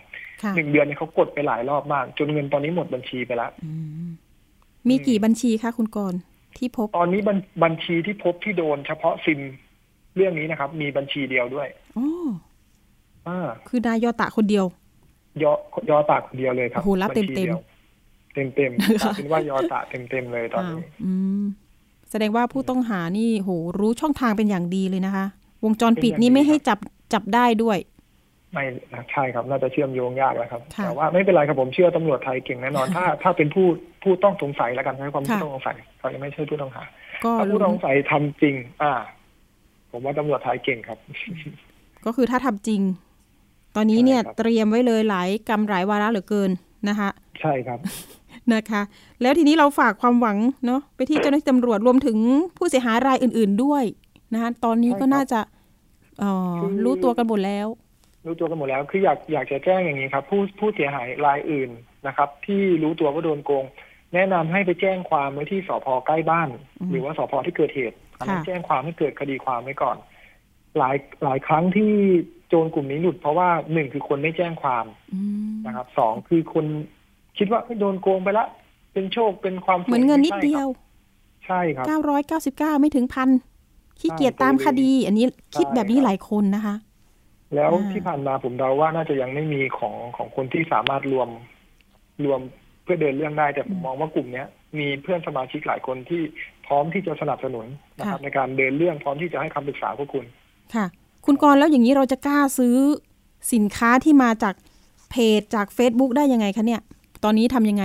[0.41, 3.71] ค่ะหนึ่งเดือนเนี่ยเขากดไปหลายรอบมาก จนเงินตอนนี้หมดบัญชีไปแล้วอื
[4.07, 4.09] ม
[4.89, 6.19] มีกี่บัญชีคะคุณกรณ์
[6.59, 9.39] ที่พบ ตอนนี้บัญบัญชีที่พบที่โดนเฉพาะซิม
[10.15, 12.29] เรื่องนี้นะครับ มีบัญชีเดียวด้วยอ๋อ
[13.27, 14.65] อ่าคือนายยอตะคนเดียว
[15.43, 15.51] ยอ
[15.89, 17.59] ยอตาคนเดียวเลยครับโอ้โหรับเต็มๆบัญชีดียว
[18.33, 21.43] เต็มเต็มๆกลายเป็นว่ายอตาเต็มเต็มๆเลยตอนอ้าวนี้อืม
[22.09, 23.49] แสดงว่าผู้ต้องหานี่โห
[23.79, 25.25] รู้ช่องทางเป็นอย่างดีเลยนะคะ
[25.63, 26.79] วงจรปิดนี่ไม่ให้จับ
[27.13, 27.77] จับได้ด้วย
[28.53, 28.63] ไม่
[29.11, 33.67] ใช่ครับน่าจะเชื่อมโยงยากแล้วครับค่ะแต่ว่าไม่เป็นไรครับผมเชื่อตำรวจไทยเก่งแน่นอน ถ้าถ้าเป็นผู้
[34.03, 36.83] ผู้ต้องสงสัยแล้วกันใช้ความค่ะผู้ต้องสงสัยเขายังไม่ใช่ผู้ต้องหา
[37.23, 38.93] ก็ถ้าผู้รู้ต้องสงสัยทำจริง อ่า
[39.91, 40.97] ผมว่าตำรวจไทยเก่งครับ
[42.05, 42.81] ก็คือถ้าทำจริง
[43.75, 46.51] ตอนนี้เนี่ยใช่ครับเตรียมไว้เลยหลายกรรมหลายวาระเหลือเกิน
[46.89, 47.09] นะคะ
[47.41, 47.79] ใช่ครับ
[48.53, 48.81] นะคะ
[49.21, 52.17] แล้วทีนี้เราฝากความหวังเนาะไปที่เจ้าหน้าที่ตำรวจรวมถึง
[52.57, 53.83] ผู้เสียหายรายอื่น ๆด้วย
[54.33, 55.39] นะคะตอนนี้ก็ใช่ครับน่าจะ
[56.19, 57.67] เอ่อคือรู้ตัวกันหมดแล้ว
[58.25, 61.69] รู้ตัวกันหมดแล้ว คืออยากอยากจะแจ้งอย่างนี้ครับ ผู้ผู้เสียหายรายอื่น
[62.07, 63.65] นะครับ ที่รู้ตัวว่าโดนโกง
[64.13, 66.49] แนะนำให้ไปแจ้งความไว้ที่สพใกล้บ้าน
[66.79, 69.97] อืมหรือว่าสพที่เกิดเหตุอันนั้นค่ะแจ้งความให้เกิดคดีความไว้ก่อน
[70.77, 71.91] หลายหลายครั้งที่
[72.47, 75.21] โจรกลุ่มนี้หลุด เพราะว่าหนึ่งคือคนไม่แจ้งความอื
[75.51, 76.65] มนะครับสองคือคน
[77.37, 78.45] คิดว่าเฮ้ยโดนโกงไปละ
[78.93, 80.69] เป็นโชคเป็นความสุขเหมือนเงินนิดไใช่เดีคยรับว
[81.45, 81.85] ใช่ครับ
[82.73, 83.29] 999ไม่ถึงพัน
[83.99, 86.75] ขี้เกียจตามคดี อันนี้คิดแบบนี้ใช่ครับหลายคนนะคะ
[87.55, 91.29] แล้วอ่าที่ผ่านมาผมเดาว่าน่าจะยังไม่มีของของคนที่สามารถรวม
[92.25, 92.39] รวม
[92.83, 94.47] เพื่อเดินเรื่องได้แต่ผมมองว่ากลุ่มเนี้ย
[94.79, 96.21] มีเพื่อนสมาชิกหลายคนที่
[96.67, 97.65] พร้อมที่จะสนับสนุน
[97.99, 100.25] นะครับในการเดินเรื่องพร้อมที่จะให้คำปรึกษาพวกคุณ
[100.75, 100.85] ค่ะ
[101.25, 102.75] คุณกรณ์แล้วอย่างนี้เราจะกล้าซื้อ
[103.53, 104.55] สินค้าที่มาจาก
[105.11, 106.81] เพจจาก Facebook ได้ยังไงคะเนี่ย
[107.23, 107.83] ตอนนี้ทำยังไง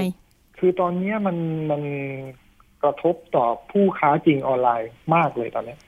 [0.59, 1.37] คือตอนเนี้ยมัน
[1.71, 1.83] มัน
[2.83, 5.79] กระทบต่อผู้ค้าจริงออนไลน์มากเลยตอนเนี้ย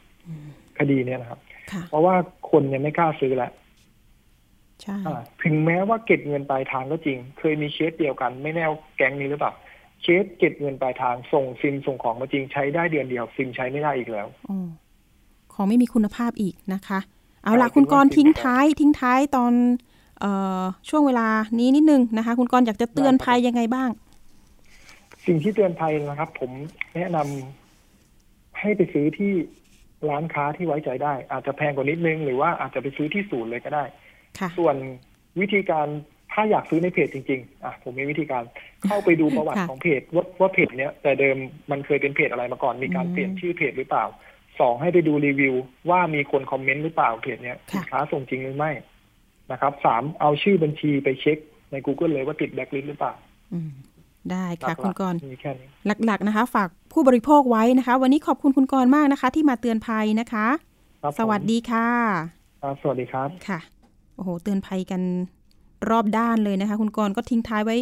[0.78, 1.40] คดีเนี้ยนะครับ
[1.72, 2.14] ค่ะเพราะว่า
[2.50, 3.52] คนเนี่ยไม่กล้าซื้อแล้ว
[4.82, 9.52] ใช่อ่าถึงแม้ว่าเก็บเงินปลายทางก็จริง เคยมีเคสเดียวกัน ไม่แน่วแก๊งนี้หรือเปล่า
[10.02, 14.68] เคสเก็บเงินปลายทางส่งซิมส่งของมาจริงใช้ได้เดือนเดียว ซิมใช้ไม่ได้อีกแล้วอ๋อ
[15.52, 17.00] ของไม่มีคุณภาพอีกนะคะ
[17.44, 19.52] เอาล่ะใช่คุณกรณ์คิทิ้ดงว่าท้าย ทิ้งท้ายตอน
[20.20, 21.28] เอ่อช่วงเวลา
[21.58, 23.90] นี้นิดนึงนะคะ คุณกรณ์อยากจะเตือนได้ครับภัยยังไงบ้าง
[25.26, 26.50] สิ่งที่เตือนภัยนะครับ ผม
[26.94, 29.32] แนะนำให้ไปซื้อที่
[30.08, 33.99] ร้านค้าที่ไว้ใจได้ อาจจะแพงกว่านิดนึง หรือว่าอาจจะไปซื้อที่ศูนย์เลยก็ได้ค่ะ
[34.58, 34.76] ส่วน
[35.40, 35.86] วิธีการ
[36.32, 38.42] ถ้าอยากซื้อในเพจจริง ๆ อะผมมีวิธีการ
[38.86, 41.36] เข้าไปดูประวัติค่ะของเพจว่าว่าเพจเนี้ยแต่เดิม
[41.70, 44.04] มันเคยเป็นเพจอะไรมาก่อน มีการอืมเปลี่ยนชื่อเพจหรือเปล่า
[44.60, 45.54] สองให้ไปดูรีวิว
[45.90, 48.72] ว่ามีคนคอมเมนต์หรือเปล่าเพจเนี้ยค่ะสินค้าส่งจริงหรือไม่
[49.52, 51.38] นะครับสามเอาชื่อบัญชีไปเช็ค
[51.72, 53.14] ใน Google เลยว่าติดแบล็คลิสต์หรือเปล่า
[53.52, 53.70] อืม
[54.32, 55.68] ได้ค่ะคุณกรณ์หลักๆมีแค่นี้
[56.06, 60.46] หลักๆนะคะ ฝากผู้บริโภคไว้นะคะ วันนี้ขอบคุณคุณกรณ์มากนะคะ ที่มาเตือนภัยนะคะ
[61.02, 61.88] ครับผมสวัสดีค่ะ
[62.62, 63.60] ครับสวัสดีครับค่ะ
[64.20, 65.02] โอ้โหเตือนภัยกัน
[65.90, 67.76] รอบด้านเลยนะคะ คุณกรณ์ก็ทิ้งท้ายไว้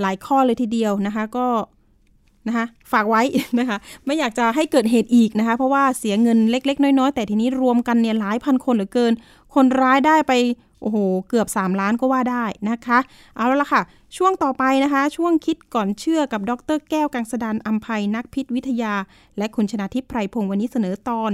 [0.00, 1.46] หลายข้อเลยทีเดียวนะคะ ก็
[2.48, 3.22] นะคะฝากไว้
[3.60, 3.76] นะคะ
[4.06, 9.12] ไม่อยากจะให้เกิดเหตุอีกนะคะ เพราะว่าเสียเงินเล็ก ๆ น้อยๆ แต่ทีนี้รวมกันเนี่ยหลายพันคนเหลือเกิน
[9.54, 10.32] คนร้ายได้ไป
[10.82, 12.98] โอ้โห เกือบ 3 ล้านก็ว่าได้นะคะ
[13.36, 13.82] เอาละค่ะ
[14.16, 18.94] ช่วงต่อไปนะคะ ช่วงคิดก่อนเชื่อกับดรแก้วกังสดานอัมภัยนักพิษวิทยา
[19.38, 21.32] และคุณชนาทิพย์ไพรพงศ์วันนี้เสนอตอน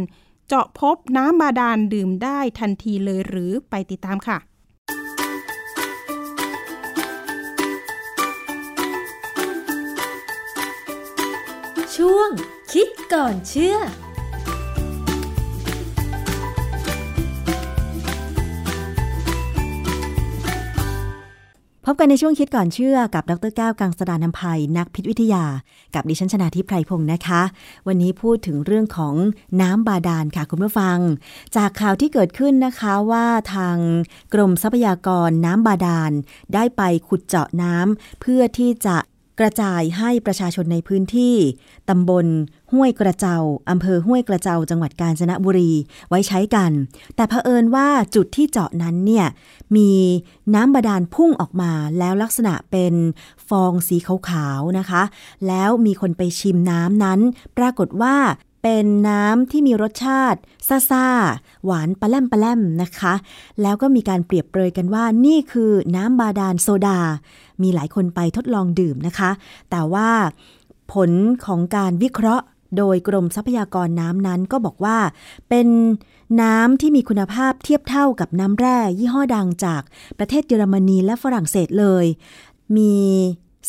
[0.48, 4.38] เจาะพบน้ำบาดาลดื่มได้ทันทีเลยหรือไปติดตามค่ะ
[11.96, 12.30] ช่วง
[12.72, 13.76] คิดก่อนเชื่อ
[21.88, 25.44] พบกันในช่วงคิดก่อนเชื่อกับดรแก้วกังสดานนภัยนักพิษวิทยา
[25.94, 27.42] กับดิฉันชนาทิพไพรพงศ์นะคะ
[27.86, 29.14] วันนี้พูดถึงเรื่องของ
[29.60, 30.98] น้ำบาดาลค่ะคุณผู้ฟัง
[31.56, 33.76] จากข่าวที่เกิดขึ้นนะคะว่าทาง
[34.34, 36.12] กรมทรัพยากรน้ำบาดาล
[36.54, 38.96] ได้ไปขุดเจาะน้ำเพื่อที่จะ
[39.40, 41.36] กระจายให้ประชาชนในพื้นที่
[41.88, 42.26] ตำบล
[42.72, 43.36] ห้วยกระเจา
[43.70, 45.72] อำเภอห้วยกระเจาจังหวัดกาญจนบุรี
[46.08, 46.70] ไว้ใช้กัน
[47.16, 49.26] แต่เผอิญว่าจุดที่เจาะนั้นเนี่ย
[49.76, 49.90] มี
[50.54, 52.94] น้ำบาดาลพุ่งออกมาแล้วลักษณะเป็น
[53.48, 55.02] ฟองสีขาวๆนะคะ
[55.46, 57.20] แล้วมีคนไปชิมน้ำนั้น
[57.58, 58.16] ปรากฏว่า
[58.62, 60.40] เป็นน้ำที่มีรสชาติ
[60.90, 63.14] ซ่าๆหวานปลาแลมปลาแลมนะคะ
[63.62, 67.00] แล้วก็มีการเปรียบเปรยกันว่านี่คือน้ำบาดาลโซดา
[67.62, 69.30] มีหลายคนไปทดลองดื่มนะคะ
[69.70, 70.10] แต่ว่า
[70.92, 71.10] ผล
[71.44, 72.44] ของการวิเคราะห์
[72.76, 74.98] โดยกรมทรัพยากรน้ำนั้นก็บอกว่า
[75.48, 75.68] เป็น
[76.42, 79.82] น้ำที่มีคุณภาพเทียบเท่ากับน้ำแร่ ยี่ห้อดังจาก
[80.18, 82.04] ประเทศเยอรมนีและฝรั่งเศสเลย
[82.76, 82.94] มี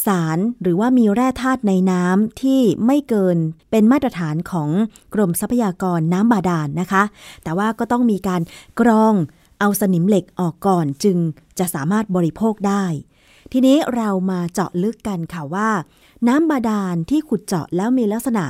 [0.05, 3.37] สารหรือว่ามีแร่ธาตุในน้ำที่ไม่เกิน
[3.71, 4.69] เป็นมาตรฐานของ
[5.13, 7.03] กรมทรัพยากรน้ำบาดาลนนะคะ
[7.43, 8.41] แต่ว่าก็ต้องมีการ
[8.79, 9.13] กรอง
[9.59, 11.17] เอาสนิมเหล็กออกก่อนจึง
[11.59, 12.85] จะสามารถบริโภคได้
[13.51, 15.69] ทีนี้เรามาเจาะลึกกันค่ะว่า
[16.27, 18.45] น้ำบาดาลที่ขุดเจาะแล้วมีลักษณะ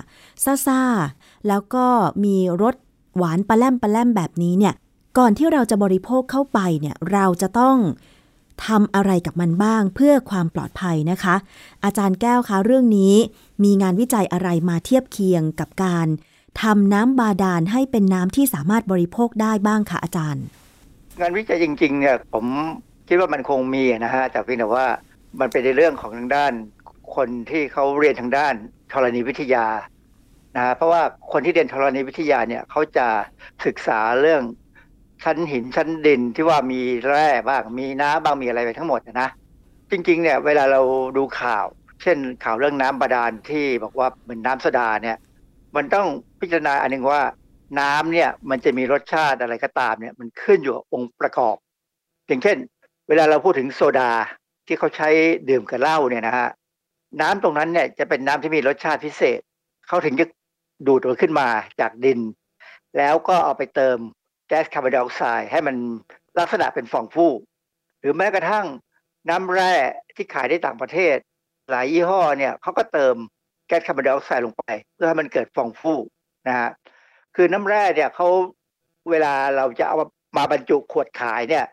[0.65, 1.85] ซ่าๆ แล้วก็
[2.23, 2.75] มีรส
[3.17, 4.73] หวานปลาแลมปลาแลมแบบนี้เนี่ย
[5.17, 7.77] ก่อนที่เราจะบริโภคเข้าไปเนี่ย เราจะต้อง
[8.65, 11.35] ทำอะไรกับมันบ้างเพื่อความปลอดภัยนะคะ
[11.83, 13.13] อาจารย์แก้วคะเรื่องนี้
[13.63, 16.07] มีงานวิจัยอะไรมาเทียบเคียงกับการ
[16.61, 20.43] ทำน้ำบาดาลให้เป็นน้ำที่สามารถบริโภคได้บ้างคะอาจารย์
[21.19, 22.45] งานวิจัยจริงๆเนี่ยผม
[23.08, 24.88] คิดว่ามันคงมีนะฮะแต่เพียงแต่ว่า
[25.39, 26.53] มันเป็นในเรื่องของทางด้าน
[27.16, 28.53] คนที่เขาเรียนทางด้าน
[28.91, 29.66] ธรณีวิทยา
[30.55, 31.01] นะฮะเพราะว่า
[31.32, 33.08] คนที่เรียนธรณีวิทยาเนี่ยเขาจะ
[33.66, 34.41] ศึกษาเรื่อง
[35.24, 39.30] ชั้นหินชั้นดินที่ว่ามีแร่บ้างมีน้ำบ้างมีอะไรไปทั้งหมดนะ
[39.91, 40.82] จริงๆเนี่ยเวลาเรา
[41.18, 41.66] ดูข่าว
[42.01, 45.18] เช่นข่าวเรื่องน้ำบาดาลที่บอกว่าเหมือนน้ำโซดาเนี่ย
[45.76, 46.08] มันต้อง
[46.39, 47.22] พิจารณาอันหนึ่งว่า
[47.80, 51.55] น้ำเนี่ยมันจะมีรสชาติอะไรก็ตามเนี่ยมันขึ้นอยู่กับองค์ประกอบ
[52.28, 52.58] อย่างเช่น
[53.08, 54.12] เวลาเราพูดถึงโซดา
[54.68, 55.10] ที่เขาใช้
[55.49, 56.49] ดื่มกับเหล้าเนี่ยนะฮะ
[57.22, 59.39] น้ำตรงนั้นเนี่ยจะเป็นน้ำที่มีรสชาติพิเศษ
[59.88, 60.26] เขาถึงจะ
[60.88, 61.47] ดูดมันขึ้นมา
[61.80, 62.20] จากดิน
[62.97, 63.97] แล้วก็เอาไปเติม
[64.47, 65.76] แก๊สคาร์บอนไดออกไซด์ให้มัน
[66.39, 67.34] ลักษณะเป็นฟองฟู่
[67.99, 68.66] หรือแม้กระทั่ง
[69.30, 69.74] น้ำแร่
[70.16, 71.16] ที่ขายได้ต่างประเทศ
[71.72, 73.16] หลายยี่ห้อเนี่ยเขาก็เติม
[73.68, 75.99] แก๊สคาร์บอนไดออกไซด์ลงไป เพื่อให้มันเกิดฟองฟู่
[76.47, 76.70] นะฮะ
[77.36, 78.28] คือน้ำแร่เนี่ยเขา
[79.10, 79.97] เวลาเราจะเอา
[80.38, 81.66] มาบรรจุขวดขายเนี่ย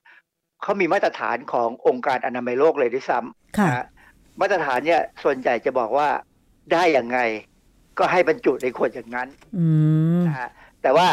[0.64, 3.86] เขามีมาตรฐานขององค์การอนามัยโลกเลยด้วยซ้ำนะ
[4.40, 6.08] มาตรฐานเนี่ยส่วนใหญ่จะบอกว่า
[6.72, 7.18] ได้อย่างไง
[7.98, 9.28] ก็ให้บรรจุในขวดอย่างนั้น
[10.26, 10.50] นะฮะ
[10.82, 11.08] แต่ว่า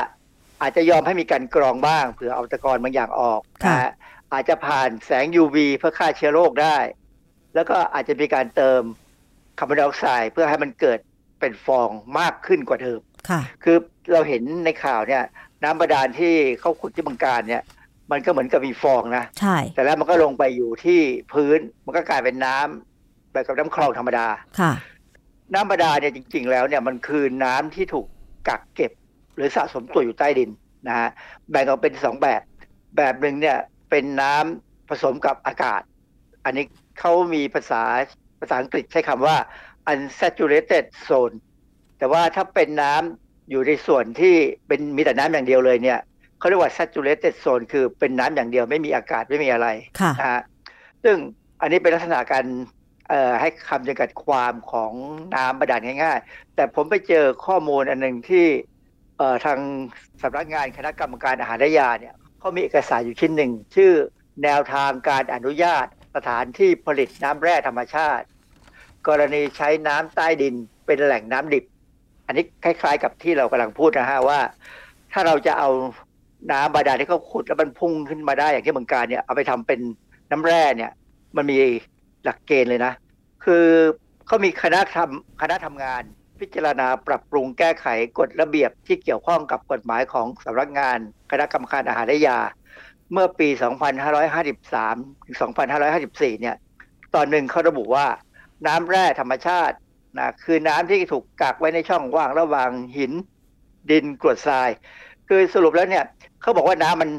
[0.61, 3.91] อาจจะยอมให้มีการกรองบ้างเผื่อเอาตะกอนบางอย่างออกนะฮะ
[4.33, 6.77] อาจจะผ่านแสง UV เพื่อฆ่าเชื้อโรคได้
[7.55, 8.81] แล้วก็อาจจะมีการเติม
[9.59, 10.99] คาร์บอนไดออกไซด์เพื่อให้มันเกิด
[11.39, 11.89] เป็นฟอง
[12.19, 12.99] มากขึ้นกว่าเดิม
[13.63, 13.77] คือ
[14.11, 15.23] เราเห็นในข่าวเนี่ย
[15.63, 17.63] น้ำบาดาลที่เขาขุดที่บังการเนี่ย
[18.11, 20.99] มันก็เหมือนกับมีฟองนะใช่แต่แล้วมันก็ลงไปอยู่ที่
[21.33, 24.27] พื้นมันก็กลายเป็นน้ำแบบกับน้ำคลองธรรมดา
[24.59, 24.73] ค่ะ
[25.53, 28.05] น้ำบาดาลเนี่ยจริง ๆ แล้วเนี่ยมันคือน้ำที่ถูก
[28.47, 28.91] กักเก็บ
[29.35, 30.49] หรือสะสมตัวอยู่ใต้ดิน
[30.87, 31.09] นะฮะ
[31.51, 32.41] แบ่งออกเป็นสองแบบ
[32.97, 33.57] แบบหนึ่งเนี่ย
[33.89, 35.81] เป็นน้ำผสมกับอากาศ
[36.45, 36.65] อันนี้
[36.99, 37.83] เขามีภาษา
[38.39, 39.37] ภาษาอังกฤษใช้คำว่า
[39.91, 41.35] unsaturated zone
[41.97, 44.35] แต่ว่าถ้าเป็นน้ำอยู่ในส่วนที่
[44.67, 45.99] เป็นมีแต่น้ำอย่างเดียวเลยเนี่ย
[46.41, 49.67] เขาเรียกว่า saturated zone คือเป็นน้ำอย่างเดียวไม่มีอากาศไม่มีอะไร
[50.19, 50.41] นะฮะ
[51.03, 51.15] ซึ่ง
[51.61, 52.45] อันนี้เป็นลักษณะการ
[53.41, 54.93] ให้คำจำกัดความของ
[55.35, 58.45] น้ำบาดาลง่ายๆ แต่ผมไปเจอข้อมูลอันหนึ่งที่
[59.45, 59.59] ทาง
[60.21, 63.91] สำนักงานคณะกรรมการอาหารและยาเนี่ยเขามีเอกสารอยู่ชิ้นหนึ่ง ชื่อ
[64.43, 65.85] แนวทางการอนุญาต
[66.15, 68.25] สถานที่ผลิตน้ำแร่ธรรมชาติ
[69.07, 71.63] กรณีใช้น้ำใต้ดินเป็นแหล่งน้ำดิบ
[72.25, 74.39] อันนี้คล้ายๆกับที่เรากำลังพูดนะฮะว่า
[75.13, 75.69] ถ้าเราจะเอา
[76.51, 79.79] น้ำบาดาลที่เขาขุดแล้วมันพุ่งขึ้นมาได้อย่างที่เมืองการเนี่ยเอาไปทำเป็น
[80.31, 80.91] น้ำแร่เนี่ย
[81.35, 81.57] มันมี
[82.23, 82.93] หลักเกณฑ์เลยนะ
[83.43, 83.65] คือ
[84.27, 86.03] เขามีคณะทำคณะทำงาน
[86.39, 87.85] พิจารณาปรับปรุงแก้ไข
[88.19, 90.97] กฎระเบียบที่เกี่ยวข้องกับกฎหมายของสำนักงาน
[91.31, 92.39] คณะกรรมการอาหารและยา
[93.11, 93.47] เมื่อปี
[94.37, 95.37] 2553 ถึง
[95.89, 96.55] 2554 เนี่ย
[97.15, 98.07] ตอนหนึ่งเขาระบุว่า
[98.67, 99.75] น้ำแร่ธรรมชาติ
[100.17, 103.11] นะคือน้ำที่ถูกกักไว้ในช่องว่างระหว่างหิน
[103.89, 104.69] ดินกรวดทราย
[105.27, 106.05] คือสรุปแล้วเนี่ย
[106.41, 107.09] เขาบอกว่าน้ำมัน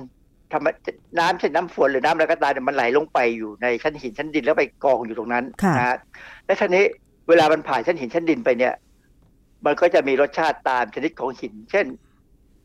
[0.53, 5.45] ทำน้ำเช่นน้ำฝนหรือน้ำอะไรก็ตามมันไหลลงไปอยู่ในชั้นหินชั้นดินแล้วไปกองอยู่ตรงนั้น
[5.79, 5.97] นะ
[6.47, 6.85] และทีนี้
[7.29, 8.75] เวลามันผ่านชั้นหินชั้นดินไปเนี่ย
[9.65, 11.87] มันก็จะมีรสชาติตามชนิดของหิน เช่น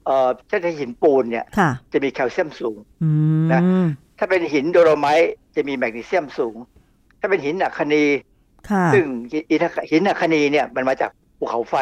[0.06, 3.10] เอ่อเช่นหินปูนเนี่ยค่ะจะมีแคลเซียมสูงอื
[3.44, 3.62] มนะ
[4.20, 6.56] ถ้าเป็นหินโดโลไมต์จะมีแมกนีเซียมสูง
[7.20, 8.06] ถ้าเป็นหินอัคนี
[8.70, 9.06] ค่ะซึ่ง
[9.52, 11.76] หินอัคนีเนี่ย มันมาจากภูเขาไฟ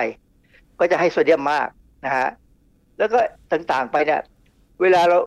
[0.79, 1.67] ก็จะให้โซเดียมมาก
[2.05, 2.29] นะฮะ
[2.97, 3.19] แล้วก็
[3.51, 4.21] ต่างๆไปเนี่ย
[4.81, 5.17] เวลาเรา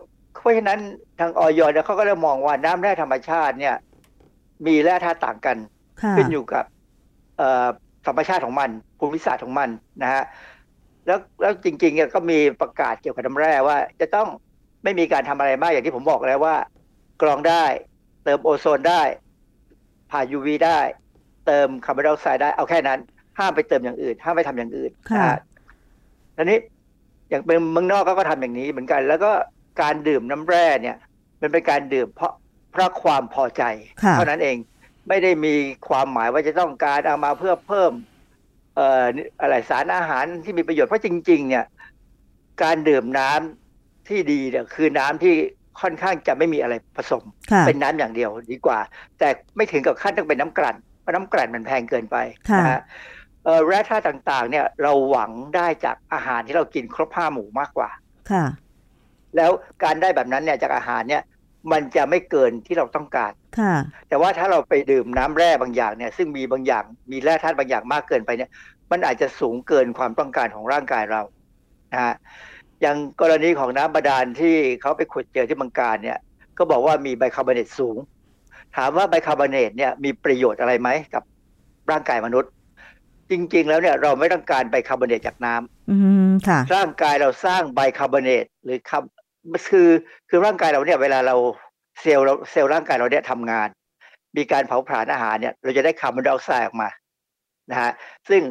[0.41, 0.79] เพราะฉะนั้น
[1.19, 3.75] ทางออยเนี่ยเขาก็ได้มองว่าน้ำแร่ธรรมชาติเนี่ย
[4.67, 5.57] มีแร่ธาตุต่างกัน
[6.01, 6.65] ค่ะขึ้นอยู่กับ
[7.37, 7.67] เอ่อ
[8.07, 8.69] ธรรมชาติของมัน
[8.99, 9.69] ภูมิศาสตร์ของมัน
[10.03, 10.23] นะฮะ
[11.05, 14.27] แล้วแล้วจริงๆเนี่ยก็มีประกาศเกี่ยวกับน้ำแร่ว่า จะต้อง
[14.83, 16.55] ไม่มีการทำอะไรมากอย่างที่ผมบอกแล้วว่า
[17.21, 17.65] กรองได้
[18.23, 19.01] เติมโอโซนได้
[20.11, 20.79] ผ่าน UV ได้
[21.45, 22.99] เติมคาร์บอนไดออกไซด์ได้เอาแค่นั้น
[23.39, 25.37] ห้ามไปเติมอย่างอื่น ห้ามไปทำอย่างอื่นค่ะนะฮะ
[26.35, 26.57] ทีนี้
[27.29, 29.31] อย่างเป็นเมืองนอกเขาก็ทำอย่างนี้เหมือนกัน แล้วก็
[29.81, 30.97] การดื่มน้ำแร่เนี่ย
[31.41, 32.33] มันเป็นการดื่มเพราะ
[32.71, 33.63] เพราะความพอใจ
[34.03, 34.57] ค่ะเท่านั้นเอง
[35.07, 35.55] ไม่ได้มี
[35.87, 37.91] ความหมายว่าจะต้องการเอามาเพื่อเพิ่ม
[38.75, 39.05] เอ่อ
[39.41, 41.65] อะไรสารอาหารที่มีประโยชน์เพราะจริง ๆ เนี่ย
[42.63, 45.33] การดื่มน้ำที่ดีเนี่ยคือน้ำที่
[45.81, 48.79] ค่อนข้างจะไม่มีอะไรผสมค่ะเป็นน้ำอย่างเดียวดีกว่า
[49.19, 52.17] แต่ไม่ถึงกับขั้นต้องเป็นน้ำกลั่นเพราะน้ำกลั่นมันแพงเกินไป
[52.49, 53.18] ค่ะนะฮะเอ่อ
[53.67, 57.89] แร่ธาตุต่างๆ เนี่ยเราหวังได้จากอาหารที่เรากินครบห้าหมู่มากกว่า
[58.31, 58.45] ค่ะ
[59.35, 59.51] แล้ว
[59.83, 61.23] การได้แบบนั้นเนี่ยจากอาหารเนี่ย
[61.71, 63.75] มันจะไม่เกินที่เราต้องการ ค่ะ
[64.09, 68.49] แต่ว่าถ้าเราไปดื่มน้ำแร่บางอย่างเนี่ยซึ่งมีบางอย่างมีแร่ธาตุบางอย่างมากเกินไปเนี่ย
[68.91, 71.21] มันอาจจะสูงเกินความต้องการของร่างกายเรา
[71.93, 72.15] นะฮะ
[72.81, 76.19] อย่างกรณีของน้ำบาดาลที่เขาไปขุดเจอที่เมืองการเนี่ย
[76.57, 77.97] ก็บอกว่ามีไบคาร์บอเนตสูง
[78.75, 81.23] ถามว่าไบคาร์บอเนตเนี่ยมีประโยชน์อะไรไหมกับ
[81.91, 82.51] ร่างกายมนุษย์
[83.31, 85.95] จริง ๆ แล้วเนี่ยเราไม่ต้องการไบคาร์บอเนตจากน้ำอื
[86.27, 89.11] มค่ะร่างกายเราสร้างไบคาร์บอเนตหรือคาร์
[89.69, 89.89] คือ
[90.29, 91.35] คือร่างกายเราเนี่ยเวลาเรา
[92.01, 93.67] เซลล์เราเซลล์ร่างกายเราเนี่ยทำงาน
[94.37, 96.89] มีการเผาผลาญอาหารเนี่ย เราจะได้คาร์บอนไดออกไซด์ออกมา
[97.71, 97.91] นะฮะ
[98.29, 98.41] ซึ่ง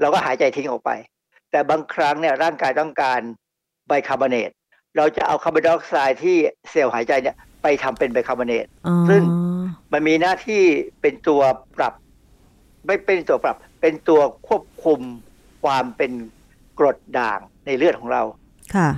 [0.00, 0.90] เราก็หายใจทิ้งออกไป
[1.50, 3.20] แต่บางครั้งเนี่ยร่างกายต้องการ
[3.88, 4.50] ไบคาร์บอเนต
[4.96, 6.36] เราจะเอาคาร์บอนไดออกไซด์ที่
[6.70, 9.20] เซลล์หายใจเนี่ยไปทำเป็นไบคาร์บอเนตอ๋อซึ่ง
[9.92, 10.62] มันมีหน้าที่
[11.00, 11.42] เป็นตัว
[11.76, 11.92] ปรับ
[12.86, 15.00] ไม่เป็นตัวปรับ เป็นตัวควบคุม
[15.64, 16.12] ความเป็น
[16.78, 18.22] กรดด่างในเลือดของเรา
[18.74, 18.88] ค่ะ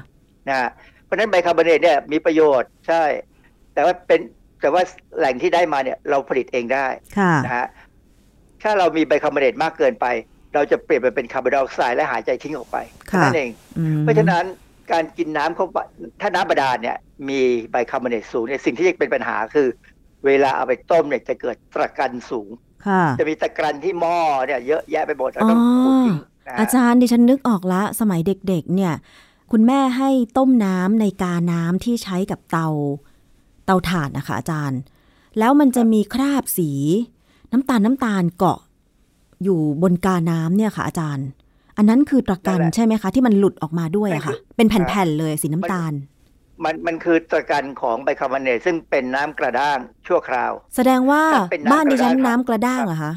[0.49, 0.71] นะฮะ
[1.05, 3.05] เพราะฉะนั้นไบคาร์บอเนตเนี่ยมีประโยชน์ใช่
[3.75, 4.21] แต่ว่าเป็น
[4.61, 4.83] แต่ว่า
[5.19, 6.87] แหล่งที่ได้มาเนี่ย เราผลิตเองได้
[7.19, 7.67] ค่ะนะฮะ
[8.63, 10.07] ถ้าเรามีไบคาร์บอเนตมากเกินไป
[10.55, 12.77] เราจะเปลี่ยนไปเป็นคาร์บอนไดออกไซด์และหายใจทิ้งออกไป
[13.13, 14.45] ค่ะนั่นเองอืมเพราะฉะนั้น
[14.93, 15.79] การกินน้ำเข้าไป
[16.21, 16.97] ถ้าน้ำบาดาลเนี่ย
[17.29, 19.69] มีไบคาร์บอเนตสูงเนี่ยสิ่งที่จะเป็นปัญหาคือ
[20.27, 22.74] เวลาเอาไปต้มเนี่ยจะเกิดตะกันสูงค่ะ
[23.21, 26.17] จะมีตะกันที่หม้อเนี่ยเยอะแยะไปหมดเราต้องอ๋อขูดทิ้ง
[26.47, 28.93] นะฮะอาจารย์ดิฉันนึกออกละ สมัยเด็กๆ เนี่ย
[29.53, 32.69] คุณแม่ให้ต้มน้ำในกาน้ำที่ใช้กับเตา
[33.67, 34.81] เตาถ่านนะคะอาจารย์
[35.39, 36.71] แล้วมันจะมีคราบสี
[37.53, 38.61] น้ำตาลน้ำตาลเกาะ
[39.45, 41.27] อยู่บนกาน้ำเนี่ยค่ะ อาจารย์
[41.77, 45.93] อันนั้นคือตะกันใช่ไหมคะ ที่มันหลุดออกมาด้วยอะค่ะ เป็นแผ่นๆเลยสีน้ำตาล
[46.65, 53.15] มันมันคือตะกันของไบคาร์บอเนตซึ่งเป็นน้ำกระด้างชั่วคราว แสดงว่าถ้าเป็นน้ำบ้านดิฉันกระด้างน้ำกระด้างเหรอคะ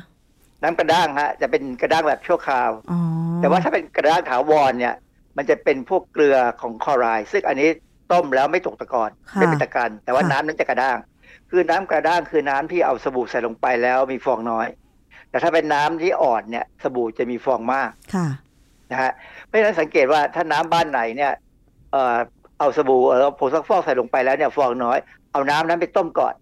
[0.63, 2.99] น้ำกระด้างฮะจะเป็นกระด้างแบบชั่วคราวอ๋อ
[3.41, 4.95] แต่ว่าถ้าเป็นกระด้างถาวรเนี่ย
[5.37, 7.69] มันจะเป็นพวกเกลือของคลอไรด์ซึ่งอันนี้
[8.11, 10.97] ต้มแล้วไม่ตกตะกอนค่ะไม่เป็นตะกันแต่ว่าค่ะน้ำนั้นจะกระด้าง
[11.49, 14.67] คือน้ำกระด้างคือน้ำที่เอาสบู่ใส่ลงไปแล้วมีฟองน้อย
[15.29, 18.27] แต่ถ้าเป็นน้ำที่อ่อนเนี่ย สบู่จะมีฟองมากค่ะ
[18.91, 19.11] นะฮะ
[19.45, 21.33] เพราะฉะนั้นสังเกตว่าถ้าน้ำบ้านไหนเนี่ย
[22.57, 24.97] เอ่อเอาสบู่เออผงซักฟอกใส่ลงไปแล้วเนี่ยฟองน้อย
[25.31, 26.33] เอาน้ำนั้นไปต้มก่อน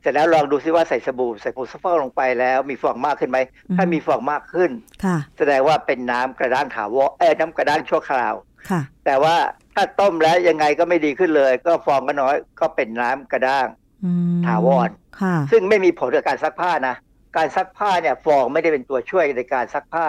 [0.00, 4.70] เสร็จแล้วลองดูซิว่าใส่สบู่ใส่ผงซักฟอกลงไปแล้ว มีฟองมากขึ้นไหมอืมถ้ามีฟองมากขึ้น
[5.04, 8.34] ค่ะแสดงว่าเป็นน้ำกระด้างถาวรเอ้ยน้ำกระด้างชั่วคราว
[8.70, 9.36] ค่ะแต่ว่า
[9.74, 13.66] ถ้าต้มแล้วยังไงก็ไม่ดีขึ้นเลย ก็ฟองก็น้อยก็เป็นน้ำกระด้าง
[14.04, 14.88] อืมถาวร
[15.20, 16.96] ค่ะซึ่งไม่มีผลกับการซักผ้านะ
[17.36, 20.06] การซักผ้าเนี่ยฟองไม่ได้เป็นตัวช่วยในการซักผ้า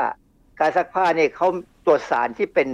[0.60, 1.48] การซักผ้าเนี่ยเขา
[1.86, 2.70] ตัวสารที่เป็น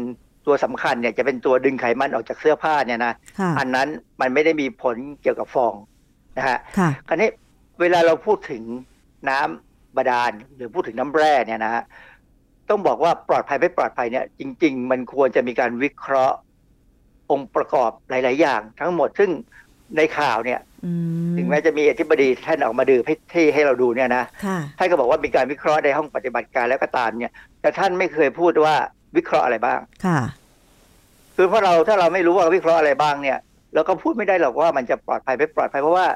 [0.45, 3.87] ตัวสำคัญเนี่ยจะเป็นตัวดึงไขมันออกจากเสื้อผ้าเนี่ยนะค่ะอันนั้น
[4.21, 5.75] มันไม่ได้มีผลเกี่ยวกับฟอง
[6.37, 7.29] นะฮะค่ะคราวนี้
[7.81, 8.63] เวลาเราพูดถึง
[9.29, 11.83] น้ำบาดาลหรือพูดถึงน้ำแร่เนี่ยนะฮะ
[12.69, 16.37] ต้องบอกว่าปลอดภัยไม่ปลอดภัยเนี่ย จริง ๆ มันควรจะมีการวิเคราะห์
[17.31, 19.29] องค์ประกอบหลาย ๆ อย่าง ทั้งหมดซึ่ง
[19.97, 20.91] ในข่าวเนี่ยอื
[21.31, 28.75] มถึงแม้จะมีอธิบดีท่านออกมาดื่มให้ที่ให้เราดูเนี่ยนะค่ะท่านก็บอกว่ามีการวิเคราะห์ในห้องปฏิบัติการแล้วก็ตามเนี่ย แต่ท่านไม่เคยพูดว่า
[29.17, 30.19] วิเคราะห์อะไรบ้าง ค่ะ
[31.35, 33.37] คือเพราะเราถ้าเราไม่รู้ว่าวิเคราะห์อะไรบ้างเนี่ย
[33.73, 36.07] เราก็พูดไม่ได้หรอกว่ามันจะปลอดภัยไม่ปลอดภัยเพราะว่า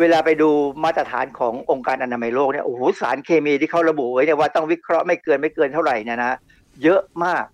[0.00, 0.50] เวลาไปดู
[0.84, 6.32] มาตรฐานขององค์การอนามัยโลกเนี่ยโอ้โหสารเคมีที่เขาระบุไว้เนี่ยว่าต้องวิเคราะห์ไม่เกินไม่เกินเท่าไหร่เนยนะ
[6.82, 7.44] เยอะมาก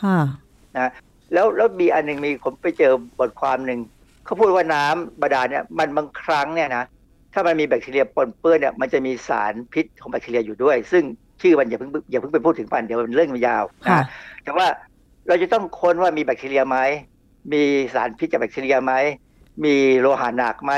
[0.00, 0.18] ค่ะ
[1.32, 3.80] แล้วแล้วมีอันหนึ่งมีผมไปเจอบทความหนึ่ง
[4.24, 6.84] เขาพูดว่าน้ำบาดาลเนี่ยมันบางครั้งเนี่ยนะ
[7.32, 11.04] ถ้ามันมีแบคทีเรียปนเปื้อนเนี่ยมันจะมีสารพิษของแบคทีเรียอยู่ด้วย ซึ่ง
[11.42, 14.04] ชื่อมันอย่าเพิ่งอย่าเพิ่งไปพูดถึงมันเดี๋ยวมันเรื่องมันยาวนะ
[14.44, 14.66] แต่ว่า
[15.28, 16.78] เราจะต้องค้นว่ามีแบคทีเรียไหม
[17.52, 17.62] มี
[17.94, 18.94] สารพิษจากแบคทีเรียไหม
[19.64, 20.72] มีโลหะหนักไหม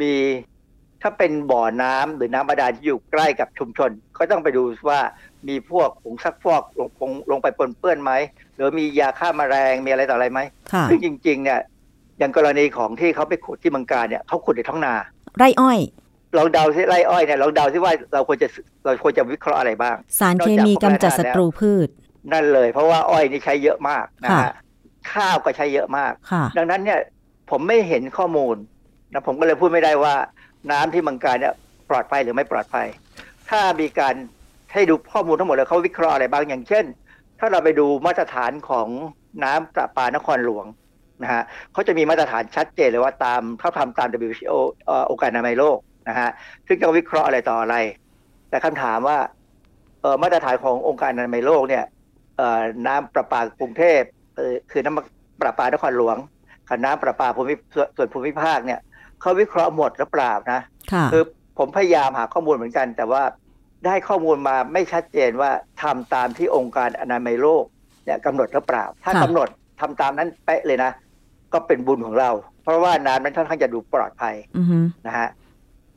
[0.00, 0.12] มี
[1.02, 5.00] ถ้าเป็นบ่อน้ำหรือน้ำบาดาลที่อยู่ใกล้กับชุมชน ก็ต้องไปดูว่า
[5.48, 8.12] มีพวกผงซักฟอกลงลงลงไปปนเปื้อนไหม
[8.54, 10.40] หรือมียาฆ่ามาแมลงมีอะไรต่ออะไรไหม
[10.88, 11.60] ซึ่งจริง ๆ เนี่ย
[12.18, 14.94] อย่างกรณีของที่เขาไปขุดที่เมืองการเนี่ยเขาขุดในท้องนา
[15.38, 15.78] ไรอ้อย
[16.36, 18.48] ลองเดาซิไรอ้อยเนี่ยลองเดาซิว่าเราควรจะ
[18.84, 21.88] เราควรจะวิเคราะห์อะไรบ้าง สารเคมีกำจัดศัตรูพืช
[22.32, 24.52] นั่นเลย เพราะว่าอ้อยนี่ใช้เยอะมากนะฮะ
[25.12, 26.12] ข้าวก็ใช้เยอะมาก
[26.58, 27.00] ดังนั้นเนี่ย
[27.50, 28.56] ผมไม่เห็นข้อมูล
[29.12, 30.14] นะผมก็เลยพูดไม่ได้ว่า
[30.70, 31.54] น้ำที่เมืองการเนี่ย
[31.90, 32.86] ปลอดภัยหรือไม่ปลอดภัย
[33.50, 34.14] ถ้ามีการ
[34.72, 36.84] ให้ดูข้อมูลทั้งหมดแล้วเขาวิเคราะห์อะไรบ้างอย่างเช่น
[37.38, 38.88] ถ้าเราไปดูมาตรฐานของ
[39.44, 40.66] น้ำประปานครหลวง
[41.22, 44.54] นะฮะเขาจะมีมาตรฐานชัดเจนเลยว่าตามเขาทำตาม WHO
[45.10, 45.78] องค์การอนามัยโลก
[46.08, 46.30] นะฮะ
[46.66, 47.76] ซึ่งจะวิเคราะห์อะไรต่ออะไร
[48.48, 49.18] แต่คำถามว่า
[50.00, 51.84] เออมาตรฐานขององค์การอนามัยโลกเนี่ย
[52.36, 54.00] เออน้ำประปากรุงเทพ
[54.36, 56.16] เออคือน้ำประปานครหลวง
[56.68, 57.54] กับน้ำประปาภูมิ
[57.96, 58.80] ส่วนภูมิภาคเนี่ย
[59.20, 60.60] เขาวิเคราะห์หมดหรือเปล่านะ
[61.12, 61.22] คือ
[61.58, 63.22] ผมพยายามหาข้อมูลเหมือนกัน แต่ว่า
[63.86, 65.50] ได้ข้อมูลมาไม่ชัดเจนว่า
[65.82, 67.64] ทำตามที่องค์การอนามัยโลก
[68.04, 69.48] เนี่ยกำหนดหรือเปล่า ถ้ากำหนด
[69.80, 70.90] ทำตามนั้นเป๊ะเลยนะ
[71.52, 72.30] ก็เป็นบุญของเรา
[72.62, 74.34] เพราะว่าน้ำนั้นค่อนข้างจะดูปลอดภัย
[75.06, 75.28] นะฮะ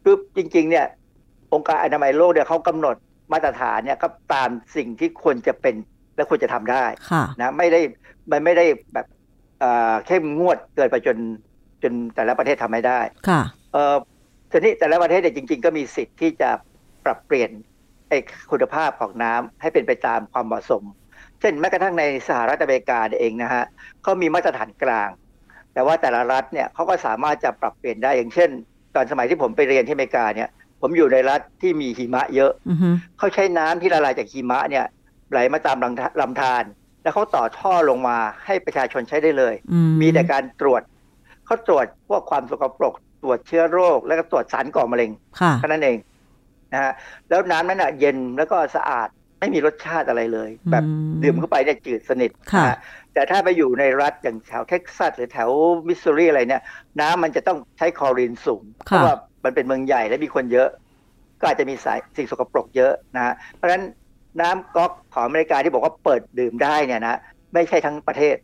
[0.07, 0.85] คือจริง ๆ เนี่ย
[1.53, 2.95] องค์การอนามัยโลกเนี่ยเขากำหนด
[3.33, 5.75] มาตรฐานเนี่ยก็ตามสิ่งที่ควรจะเป็น
[6.15, 6.85] และควรจะทำได้
[7.41, 7.81] นะไม่ได้
[8.31, 9.07] มันไม่ได้แบบ
[10.05, 11.17] เข้มงวดเกินไปจน
[11.83, 12.99] จนแต่ละประเทศทำไม่ได้
[13.29, 13.41] ค่ะ
[13.73, 13.95] เออ
[14.51, 16.49] ทีนี้แต่ละประเทศเนี่ยจริง ๆ ก็มีสิทธิ์ที่จะ
[17.05, 17.51] ปรับเปลี่ยน
[18.09, 18.17] ไอ้
[18.51, 20.83] คุณภาพของน้ำให้เป็นไปตามความเหมาะสม
[21.39, 23.65] เช่นแม้กระทั่งในสหรัฐอเมริกาเองนะฮะ
[24.03, 25.09] เขามีมาตรฐานกลาง
[25.73, 28.49] แต่ว่าแต่ละรัฐเนี่ยเขาก็สามารถจะปรับเปลี่ยนได้อย่างเช่น
[28.95, 30.49] ตอนสมัยที่ผมไปเรียนที่อเมริกาเนี่ย
[30.81, 32.51] ผมอยู่ในรัฐที่มีหิมะเยอะ
[33.17, 34.85] เขาใช้น้ำที่ละลายจากหิมะเนี่ย
[35.31, 35.77] ไหลมาตาม
[36.21, 36.63] ลำธาร
[37.03, 39.53] แล้วเขาต่อท่อลงมาให้ประชาชนใช้ได้เลย
[40.01, 40.81] มีแต่การตรวจ
[41.45, 42.93] เขาตรวจพวกความสกปรก
[43.23, 45.11] ตรวจเชื้อโรค แล้วก็ตรวจสารก่อมะเร็ง
[45.57, 45.97] แค่นั้นเอง
[46.71, 46.91] นะฮะ
[47.29, 49.07] แล้วน้ำนั้นอะเย็นแล้วก็สะอาด
[49.39, 50.83] ไม่มีรสชาติอะไรเลย แบบ
[51.23, 52.31] ดื่มเข้าไปเนี่ยจืดสนิท
[52.65, 52.77] นะ
[53.15, 55.49] แต่ถ้าไปอยู่ในรัฐอย่างแถวเท็กซัสหรือแถว
[55.87, 56.63] มิสซูรีอะไรเนี่ย
[57.01, 60.69] น้ำมันจะต้องใช้คลอรีนสูง เพราะว่ามันเป็นเมืองใหญ่และมีคนเยอะ
[61.39, 63.83] ก็อาจจะมีสายสิ่งสกปรกเยอะนะฮะเพราะฉะนั้น
[64.41, 67.19] น้ำก๊อกของอเมริกาที่บอกว่าเปิดดื่มได้เนี่ยนะ
[67.53, 68.35] ไม่ใช่ทั้งประเทศ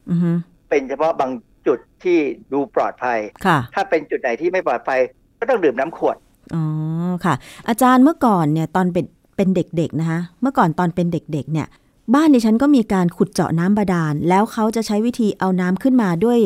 [0.70, 1.32] เป็นเฉพาะบาง
[1.68, 2.18] จุดที่
[2.54, 3.20] ดูปลอดภัย
[3.76, 5.00] ถ้าเป็นจุดไหนที่ไม่ปลอดภัย
[5.40, 6.18] ก็ต้องดื่มน้ำขวด
[6.56, 6.64] อ๋อ
[7.26, 7.36] ค่ะ
[7.68, 9.06] อาจารย์เมื่อก่อนเนี่ยตอนเป็น
[9.38, 11.68] เป็นเด็กๆนะคะเมื่อก่อนตอนเป็นเด็กๆเนี่ย
[12.14, 16.39] บ้านดิฉันก็มีการขุดเจาะน้ำบาดาล แล้วเขาจะใช้วิธีเอาน้ำขึ้นมาด้วย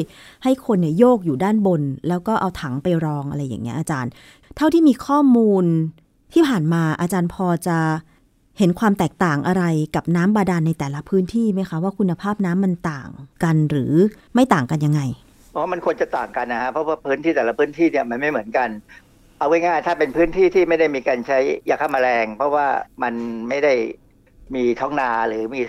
[0.44, 4.12] ให้คนเนี่ยโยกอยู่ด้านบน แล้วก็เอาถังไปรองอะไรอย่างเงี้ยอาจารย์
[4.56, 5.66] เท่าที่มีข้อมูล
[6.34, 7.78] ที่ผ่านมาอาจารย์พอจะ
[8.58, 9.64] เห็นความแตกต่างอะไร
[9.96, 13.10] กับน้ำบาดาลในแต่ละพื้นที่ไหมคะ ว่าคุณภาพน้ำมันต่าง
[13.44, 13.94] กันหรือ
[14.36, 15.02] ไม่ต่างกันยังไง
[15.52, 18.70] เพราะมันควรจะต่างกันนะฮะเพราะว่าพื้นที่แต่ละพื้นที่เนี่ยมันไม่เหมือนกัน
[19.40, 21.40] เอาไว้ง่ายถ้าเป็นพื้นที่ที่ไม่ได้มีการใช้
[21.70, 22.68] ยาฆ่าแมลง เพราะว่า
[23.04, 23.14] มัน
[23.50, 23.74] ไม่ได้
[24.56, 25.62] มีท้องนาหรือมี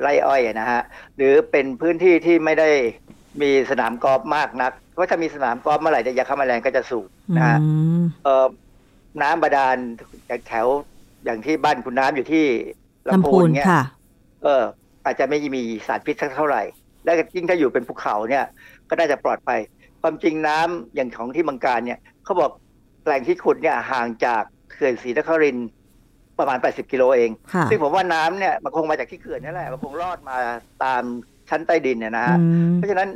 [0.00, 0.82] ไร่อ้อยนะฮะ
[1.16, 2.70] หรือเป็นพื้นที่ที่ไม่ได้
[3.42, 7.06] มีสนามกอล์ฟมากนักเพราะถ้ามีสนามกอล์ฟเมื่อไหร่ยาฆ่าแมลงก็จะสูง
[7.36, 7.58] นะฮะ
[8.24, 8.46] เออ
[9.22, 9.76] น้ำบาดาล
[10.30, 10.66] จากแถว
[11.24, 12.44] อย่างที่บ้านคุณน้ำอยู่ที่
[13.08, 13.66] ลำพูนเนี่ย
[14.42, 14.62] เออ
[15.04, 16.62] อาจจะไม่มีสารพิษสักเท่าไหร่
[17.04, 18.44] และยิ่งถ้าอยู่เป็นภูเขาเนี่ย
[18.88, 19.60] ก็น่าจะปลอดภัย
[20.02, 22.50] ความจริงน้ำอย่างของที่เมืองการเนี่ยเขาบอก
[23.04, 25.56] แหล่งที่ขุดเนี่ยห่างจากเขื่อนศรีนคริน
[26.38, 27.30] ประมาณ 80 กิโลเอง
[27.70, 30.36] ซึ่งผมว่าน้ำเนี่ยมันคงมาจากที่เขื่อนนี่แหละมันคงรอดมา
[30.84, 31.02] ตาม
[31.50, 32.36] ชั้นใต้ดินเนี่ยนะฮะ
[32.74, 33.08] เพราะฉะนั้น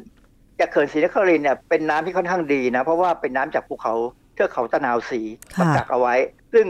[0.60, 3.94] จากเขื่อนศรีนครินเนี่ยเป็นน้ำที่ค่อนข้างดีนะ เพราะว่าเป็นน้ำจากภูเขา
[4.34, 5.20] เทือกเขาตะนาวสี
[5.58, 6.14] มากักเอาไว้
[6.52, 6.66] ซึ่ง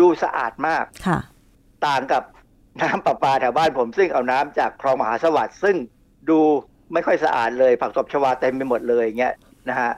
[0.00, 1.18] ดูสะอาดมากค่ะ
[1.86, 2.22] ต่างกับ
[2.82, 5.76] น้ำประปาแถวบ้านผม ซึ่งเอาน้ำจากคลองมหาสวัสดิ์ซึ่ง
[6.30, 6.38] ดู
[6.92, 9.34] ไม่ค่อยสะอาดเลย ผักตบชวาเต็มไปหมดเลยเงี้ย
[9.68, 9.92] นะฮะ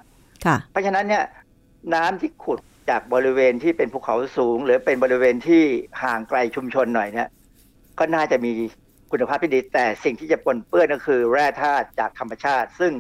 [0.45, 1.25] ค่ะเพราะฉะนั้นเนี่ย
[1.95, 2.59] น้ำที่ขุด
[2.91, 5.65] จากบริเวณที่เป็นภูเขาสูง หรือเป็นบริเวณที่
[6.03, 7.29] ห่างไกลชุมชนหน่อยเนี่ย
[7.99, 8.51] ก็น่าจะมี
[9.11, 12.93] คุณภาพที่ดี แต่สิ่งที่จะปนเปื้อนก็คือแร่ธาตุจากธรรมชาติ ซึ่ง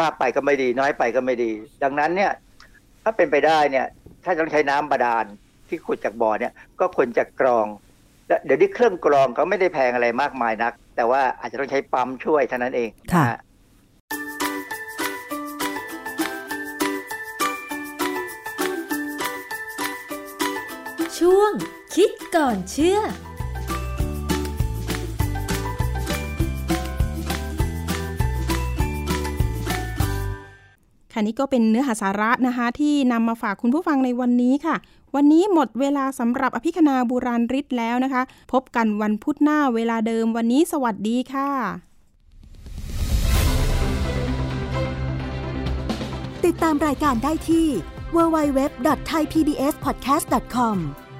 [0.00, 1.50] มากไปก็ไม่ดี น้อยไปก็ไม่ดี
[1.82, 2.32] ดังนั้นเนี่ย
[3.02, 3.86] ถ้าเป็นไปได้เนี่ย
[4.24, 5.24] ถ้าต้องใช้น้ำบาดาล
[5.68, 7.66] ที่ขุดจากบ่อเนี่ย ก็ควรจะกรอง
[8.44, 13.26] เดี๋ยวนี้เครื่องกรองก็ไม่ได้แพงอะไรมากมายนัก แต่ว่าอาจจะต้องใช้ปั๊มช่วยเท่านั้นเองค่ะ
[21.20, 21.52] ช่วง
[21.94, 23.00] คิดก่อนเชื่อ
[31.12, 34.76] ค่ะนี่ก็เป็นเนื้อหาสาระนะคะ ที่นำมาฝากคุณผู้ฟังในวันนี้ค่ะ
[35.14, 41.50] วันนี้หมดเวลาสำหรับอภิคณาบุราริศแล้วนะคะ พบกันวันพุธหน้าเวลาเดิมวันนี้สวัสดีค่ะ
[46.44, 47.66] ติดตามรายการได้ที่
[48.16, 51.07] www.thaipbspodcast.com